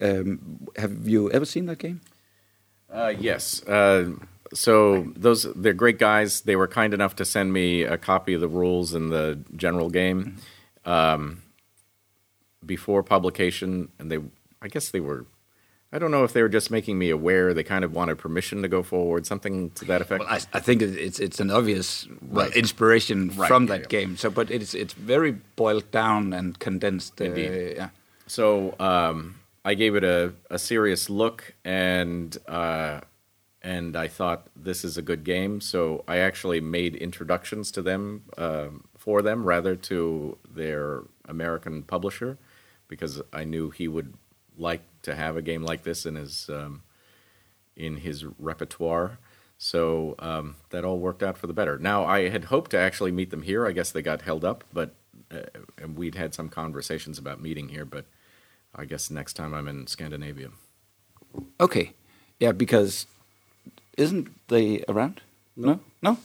Um, 0.00 0.66
have 0.76 1.06
you 1.06 1.30
ever 1.30 1.44
seen 1.44 1.66
that 1.66 1.78
game? 1.78 2.00
Uh, 2.90 3.12
yes. 3.18 3.62
Uh, 4.52 4.56
so 4.56 5.12
those 5.16 5.46
they're 5.54 5.72
great 5.72 5.98
guys. 5.98 6.42
They 6.42 6.56
were 6.56 6.68
kind 6.68 6.92
enough 6.94 7.16
to 7.16 7.24
send 7.24 7.52
me 7.52 7.82
a 7.82 7.96
copy 7.98 8.34
of 8.34 8.40
the 8.40 8.48
rules 8.48 8.94
and 8.94 9.12
the 9.12 9.38
general 9.56 9.90
game 9.90 10.36
um, 10.84 11.42
before 12.64 13.02
publication, 13.02 13.88
and 13.98 14.10
they 14.10 14.18
I 14.62 14.68
guess 14.68 14.90
they 14.90 15.00
were. 15.00 15.26
I 15.92 15.98
don't 15.98 16.12
know 16.12 16.22
if 16.22 16.32
they 16.32 16.42
were 16.42 16.48
just 16.48 16.70
making 16.70 16.98
me 17.00 17.10
aware. 17.10 17.52
They 17.52 17.64
kind 17.64 17.84
of 17.84 17.92
wanted 17.92 18.16
permission 18.16 18.62
to 18.62 18.68
go 18.68 18.82
forward, 18.84 19.26
something 19.26 19.70
to 19.70 19.84
that 19.86 20.00
effect. 20.00 20.20
Well, 20.20 20.32
I, 20.32 20.40
I 20.52 20.60
think 20.60 20.82
it's 20.82 21.18
it's 21.18 21.40
an 21.40 21.50
obvious 21.50 22.06
well, 22.22 22.46
Right. 22.46 22.56
inspiration 22.56 23.30
Right, 23.36 23.48
from 23.48 23.66
that 23.66 23.80
yeah. 23.80 23.86
game. 24.00 24.16
So, 24.16 24.30
but 24.30 24.50
it's 24.52 24.72
it's 24.74 24.92
very 24.94 25.32
boiled 25.56 25.90
down 25.90 26.32
and 26.32 26.56
condensed. 26.60 27.20
Uh, 27.20 27.24
yeah. 27.34 27.88
So 28.28 28.76
um, 28.78 29.40
I 29.64 29.74
gave 29.74 29.96
it 29.96 30.04
a, 30.04 30.32
a 30.48 30.58
serious 30.60 31.10
look, 31.10 31.54
and 31.64 32.36
uh, 32.46 33.00
and 33.62 33.96
I 33.96 34.08
thought 34.08 34.48
this 34.56 34.84
is 34.84 34.96
a 34.96 35.02
good 35.02 35.24
game. 35.24 35.60
So 35.60 36.04
I 36.08 36.18
actually 36.18 36.60
made 36.60 36.94
introductions 36.96 37.70
to 37.72 37.82
them 37.82 38.24
um 38.38 38.84
for 38.96 39.22
them 39.22 39.44
rather 39.44 39.74
to 39.74 40.36
their 40.48 41.02
American 41.26 41.82
publisher 41.82 42.38
because 42.86 43.22
I 43.32 43.44
knew 43.44 43.70
he 43.70 43.88
would 43.88 44.12
like 44.58 44.82
to 45.02 45.14
have 45.14 45.36
a 45.36 45.42
game 45.42 45.62
like 45.62 45.84
this 45.84 46.04
in 46.04 46.16
his 46.16 46.50
um, 46.50 46.82
in 47.76 47.96
his 47.96 48.26
repertoire. 48.38 49.18
So 49.56 50.16
um, 50.18 50.56
that 50.70 50.84
all 50.84 50.98
worked 50.98 51.22
out 51.22 51.38
for 51.38 51.46
the 51.46 51.52
better. 51.52 51.78
Now 51.78 52.04
I 52.04 52.28
had 52.28 52.46
hoped 52.46 52.70
to 52.72 52.78
actually 52.78 53.12
meet 53.12 53.30
them 53.30 53.42
here. 53.42 53.66
I 53.66 53.72
guess 53.72 53.90
they 53.90 54.02
got 54.02 54.22
held 54.22 54.44
up, 54.44 54.64
but 54.72 54.94
uh, 55.30 55.42
and 55.78 55.96
we'd 55.96 56.16
had 56.16 56.34
some 56.34 56.48
conversations 56.48 57.18
about 57.18 57.40
meeting 57.40 57.68
here. 57.68 57.84
But 57.84 58.04
I 58.74 58.84
guess 58.84 59.10
next 59.10 59.34
time 59.34 59.54
I'm 59.54 59.68
in 59.68 59.86
Scandinavia. 59.86 60.50
Okay. 61.58 61.94
Yeah, 62.38 62.52
because 62.52 63.06
isn't 63.96 64.28
they 64.48 64.84
around? 64.88 65.20
No. 65.56 65.80
No. 66.02 66.16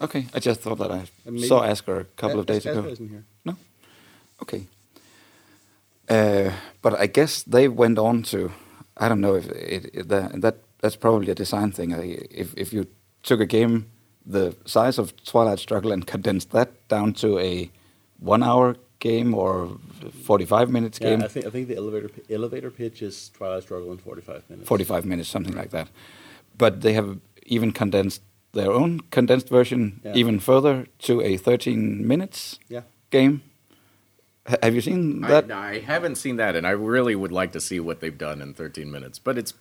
Okay. 0.00 0.26
I 0.34 0.38
just 0.40 0.60
thought 0.60 0.78
that 0.78 0.90
I 0.90 1.04
maybe- 1.24 1.46
saw 1.46 1.62
Asger 1.62 2.00
a 2.00 2.04
couple 2.16 2.40
of 2.40 2.46
days 2.46 2.66
ago. 2.66 2.84
isn't 2.88 3.08
here. 3.08 3.24
No. 3.44 3.56
Okay. 4.42 4.66
Uh, 6.08 6.50
but 6.82 6.98
I 7.00 7.06
guess 7.06 7.42
they 7.44 7.68
went 7.68 7.98
on 7.98 8.22
to. 8.24 8.50
I 8.96 9.08
don't 9.08 9.20
know 9.20 9.36
if 9.36 9.46
it, 9.50 9.90
it 9.94 10.08
that, 10.08 10.40
that 10.42 10.56
that's 10.80 10.96
probably 10.96 11.30
a 11.30 11.34
design 11.34 11.70
thing. 11.72 11.94
I- 11.94 12.26
If 12.30 12.54
if 12.56 12.72
you 12.72 12.86
took 13.22 13.40
a 13.40 13.46
game 13.46 13.86
the 14.26 14.54
size 14.66 14.98
of 14.98 15.12
Twilight 15.24 15.58
Struggle 15.58 15.92
and 15.92 16.06
condensed 16.06 16.50
that 16.50 16.68
down 16.88 17.12
to 17.14 17.38
a 17.38 17.70
one-hour 18.20 18.76
game 18.98 19.34
or 19.34 19.78
forty-five 20.24 20.70
minutes 20.70 20.98
Yeah, 21.00 21.10
game, 21.10 21.22
I 21.24 21.28
think 21.28 21.46
I 21.46 21.50
think 21.50 21.68
the 21.68 21.76
elevator 21.76 22.10
elevator 22.30 22.70
pitch 22.70 23.02
is 23.02 23.30
Twilight 23.30 23.62
Struggle 23.62 23.92
in 23.92 23.98
45 23.98 24.42
minutes. 24.50 24.68
45 24.68 25.04
minutes, 25.04 25.28
something 25.30 25.54
like 25.56 25.70
that. 25.70 25.88
But 26.62 26.80
they 26.84 26.92
have 26.94 27.18
even 27.56 27.72
condensed 27.72 28.22
their 28.52 28.70
own 28.80 29.00
condensed 29.10 29.48
version 29.58 30.00
Yeah. 30.04 30.14
even 30.20 30.38
further 30.40 30.86
to 31.06 31.20
a 31.30 31.36
13 31.36 32.06
minutes 32.06 32.58
Yeah. 32.68 32.82
game. 33.10 33.42
H- 34.48 34.58
have 34.62 34.74
you 34.74 34.80
seen 34.80 35.20
that? 35.22 35.50
I, 35.50 35.70
I 35.70 35.78
haven't 35.80 36.16
seen 36.24 36.36
that, 36.36 36.54
and 36.56 36.64
I 36.66 36.74
really 36.92 37.14
would 37.22 37.32
like 37.32 37.52
to 37.52 37.60
see 37.60 37.80
what 37.80 38.00
they've 38.00 38.18
done 38.28 38.42
in 38.42 38.54
13 38.54 38.90
minutes. 38.90 39.18
But 39.18 39.38
it's, 39.38 39.54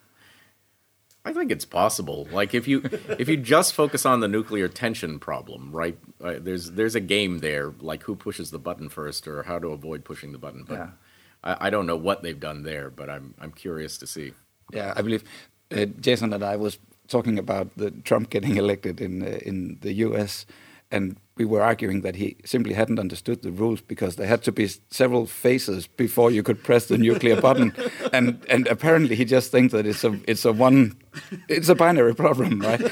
I 1.24 1.34
think 1.34 1.52
it's 1.52 1.66
possible. 1.66 2.28
Like 2.40 2.54
if 2.60 2.68
you 2.68 2.82
if 3.20 3.28
you 3.30 3.38
just 3.38 3.74
focus 3.74 4.06
on 4.06 4.20
the 4.22 4.28
nuclear 4.28 4.68
tension 4.68 5.20
problem, 5.20 5.72
right? 5.72 5.98
Uh, 6.24 6.36
there's 6.40 6.72
there's 6.72 6.96
a 6.96 7.00
game 7.16 7.40
there, 7.40 7.74
like 7.80 8.04
who 8.04 8.16
pushes 8.16 8.50
the 8.52 8.60
button 8.60 8.90
first, 8.90 9.28
or 9.28 9.44
how 9.44 9.60
to 9.60 9.68
avoid 9.70 10.04
pushing 10.04 10.32
the 10.32 10.40
button. 10.46 10.64
But 10.68 10.78
Yeah. 10.80 10.90
I, 11.44 11.68
I 11.68 11.70
don't 11.70 11.86
know 11.88 11.98
what 12.08 12.22
they've 12.24 12.40
done 12.50 12.64
there, 12.64 12.90
but 12.90 13.08
I'm 13.10 13.34
I'm 13.42 13.52
curious 13.52 13.98
to 14.00 14.08
see. 14.08 14.34
Yeah, 14.74 14.94
I 14.98 15.02
believe 15.04 15.24
uh, 15.72 15.86
Jason 16.00 16.34
and 16.34 16.44
I 16.44 16.56
was 16.58 16.80
talking 17.12 17.40
about 17.40 17.68
the 17.78 17.92
Trump 18.04 18.30
getting 18.30 18.58
elected 18.64 19.02
in 19.02 19.22
uh, 19.24 19.40
in 19.46 19.78
the 19.82 19.94
U.S. 20.08 20.46
and 20.94 21.16
we 21.38 21.46
were 21.46 21.62
arguing 21.62 22.02
that 22.04 22.16
he 22.16 22.36
simply 22.46 22.74
hadn't 22.74 23.00
understood 23.00 23.42
the 23.42 23.52
rules 23.52 23.82
because 23.88 24.16
there 24.16 24.28
had 24.28 24.44
to 24.44 24.52
be 24.52 24.68
several 24.90 25.26
phases 25.26 25.88
before 25.98 26.32
you 26.36 26.44
could 26.44 26.62
press 26.64 26.86
the 26.88 26.98
nuclear 26.98 27.42
button, 27.42 27.74
and 28.14 28.28
and 28.50 28.68
apparently 28.68 29.16
he 29.16 29.26
just 29.26 29.52
thinks 29.52 29.72
that 29.74 29.86
it's 29.86 30.04
a 30.04 30.12
it's 30.28 30.46
a 30.46 30.52
one 30.52 30.92
it's 31.50 31.70
a 31.70 31.76
binary 31.76 32.14
problem, 32.16 32.60
right? 32.62 32.82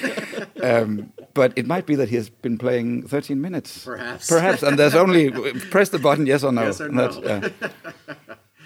Um, 0.64 1.12
but 1.34 1.54
it 1.56 1.66
might 1.68 1.86
be 1.86 1.96
that 1.96 2.10
he 2.10 2.16
has 2.18 2.30
been 2.30 2.58
playing 2.58 3.08
13 3.08 3.40
minutes, 3.42 3.86
Perhaps. 3.86 4.28
perhaps, 4.28 4.64
and 4.64 4.78
there's 4.78 4.96
only 4.96 5.32
press 5.72 5.90
the 5.90 6.00
button 6.00 6.26
yes 6.28 6.44
or 6.44 6.52
no. 6.52 6.64
Yes 6.64 6.82
or 6.82 6.90
no. 6.90 7.08
that's- 7.08 7.52
yeah. 7.58 7.68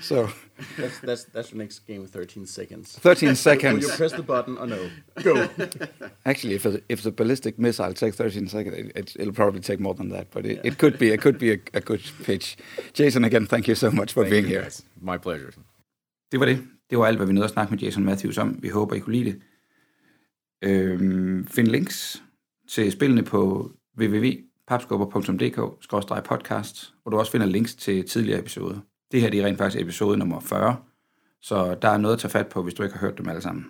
So 0.01 0.29
That's 0.77 0.99
that's 0.99 1.23
that's 1.33 1.49
the 1.49 1.57
next 1.57 1.79
game. 1.87 2.05
13 2.07 2.45
seconds. 2.45 2.97
13 2.99 3.29
Will 3.29 3.35
seconds. 3.35 3.83
you 3.83 3.89
press 3.97 4.11
the 4.13 4.23
button 4.23 4.57
or 4.57 4.67
no? 4.67 4.89
Go. 5.23 5.47
Actually, 6.25 6.55
if 6.55 6.65
a, 6.65 6.79
if 6.89 7.01
the 7.01 7.11
ballistic 7.11 7.57
missile 7.57 7.93
takes 7.93 8.17
13 8.17 8.47
seconds, 8.47 8.77
it, 8.77 8.91
it, 8.95 9.15
it'll 9.19 9.33
probably 9.33 9.61
take 9.61 9.79
more 9.79 9.93
than 9.95 10.09
that. 10.09 10.27
But 10.31 10.45
it, 10.45 10.59
it 10.63 10.77
could 10.77 10.97
be 10.99 11.11
it 11.13 11.21
could 11.21 11.37
be 11.39 11.51
a, 11.51 11.57
a 11.73 11.81
good 11.81 12.01
pitch. 12.23 12.57
Jason, 12.93 13.23
again, 13.23 13.47
thank 13.47 13.67
you 13.67 13.75
so 13.75 13.89
much 13.91 14.13
for 14.13 14.23
Thank 14.23 14.31
being 14.31 14.43
you, 14.45 14.51
here. 14.51 14.61
guys. 14.63 14.83
My 15.01 15.17
pleasure. 15.17 15.51
Det 16.31 16.39
var 16.39 16.45
det. 16.45 16.59
Det 16.89 16.97
var 16.97 17.05
alt, 17.07 17.17
hvad 17.17 17.27
vi 17.27 17.33
nåede 17.33 17.45
at 17.45 17.51
snakke 17.51 17.71
med 17.71 17.79
Jason 17.79 18.03
Matthews 18.05 18.37
om. 18.37 18.57
Vi 18.61 18.69
håber, 18.69 18.95
I 18.95 18.99
kunne 18.99 19.15
lide 19.17 19.31
det. 19.31 19.41
Øhm, 20.69 21.47
find 21.47 21.67
links 21.67 22.23
til 22.69 22.91
spillene 22.91 23.23
på 23.23 23.71
www.papskubber.dk-podcast, 23.97 26.93
hvor 27.03 27.09
du 27.11 27.17
også 27.19 27.31
finder 27.31 27.47
links 27.47 27.75
til 27.75 28.07
tidligere 28.09 28.39
episoder. 28.39 28.79
Det 29.13 29.21
her 29.21 29.29
det 29.29 29.39
er 29.39 29.45
rent 29.45 29.57
faktisk 29.57 29.81
episode 29.81 30.17
nummer 30.17 30.39
40, 30.39 30.77
så 31.41 31.75
der 31.81 31.89
er 31.89 31.97
noget 31.97 32.15
at 32.15 32.19
tage 32.19 32.31
fat 32.31 32.47
på, 32.47 32.63
hvis 32.63 32.73
du 32.73 32.83
ikke 32.83 32.95
har 32.95 33.07
hørt 33.07 33.17
dem 33.17 33.29
alle 33.29 33.41
sammen. 33.41 33.65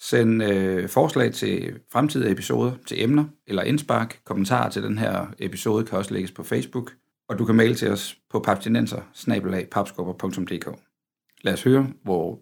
Send 0.00 0.42
øh, 0.42 0.88
forslag 0.88 1.32
til 1.32 1.80
fremtidige 1.92 2.32
episoder, 2.32 2.72
til 2.86 3.02
emner 3.02 3.24
eller 3.46 3.62
indspark. 3.62 4.20
Kommentarer 4.24 4.70
til 4.70 4.82
den 4.82 4.98
her 4.98 5.26
episode 5.38 5.86
kan 5.86 5.98
også 5.98 6.14
lægges 6.14 6.32
på 6.32 6.42
Facebook. 6.42 6.92
Og 7.28 7.38
du 7.38 7.44
kan 7.44 7.54
mail 7.54 7.74
til 7.74 7.90
os 7.90 8.18
på 8.30 8.40
papstinenser 8.40 9.02
Lad 11.42 11.52
os 11.52 11.62
høre, 11.62 11.92
hvor 12.02 12.40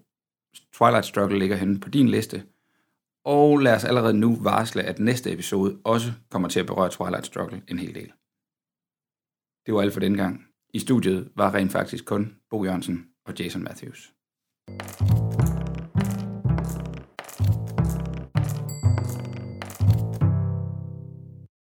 Twilight 0.74 1.06
Struggle 1.06 1.38
ligger 1.38 1.56
henne 1.56 1.80
på 1.80 1.88
din 1.88 2.08
liste. 2.08 2.42
Og 3.24 3.58
lad 3.58 3.74
os 3.74 3.84
allerede 3.84 4.14
nu 4.14 4.36
varsle, 4.42 4.82
at 4.82 4.98
næste 4.98 5.32
episode 5.32 5.78
også 5.84 6.12
kommer 6.30 6.48
til 6.48 6.60
at 6.60 6.66
berøre 6.66 6.90
Twilight 6.90 7.26
Struggle 7.26 7.62
en 7.68 7.78
hel 7.78 7.94
del. 7.94 8.12
Det 9.66 9.74
var 9.74 9.80
alt 9.80 9.92
for 9.92 10.00
den 10.00 10.16
gang. 10.16 10.47
I 10.74 10.78
studiet 10.78 11.28
var 11.36 11.54
rent 11.54 11.72
faktisk 11.72 12.04
kun 12.04 12.36
Bo 12.50 12.64
Jørgensen 12.64 13.06
og 13.26 13.34
Jason 13.40 13.62
Matthews. 13.62 14.12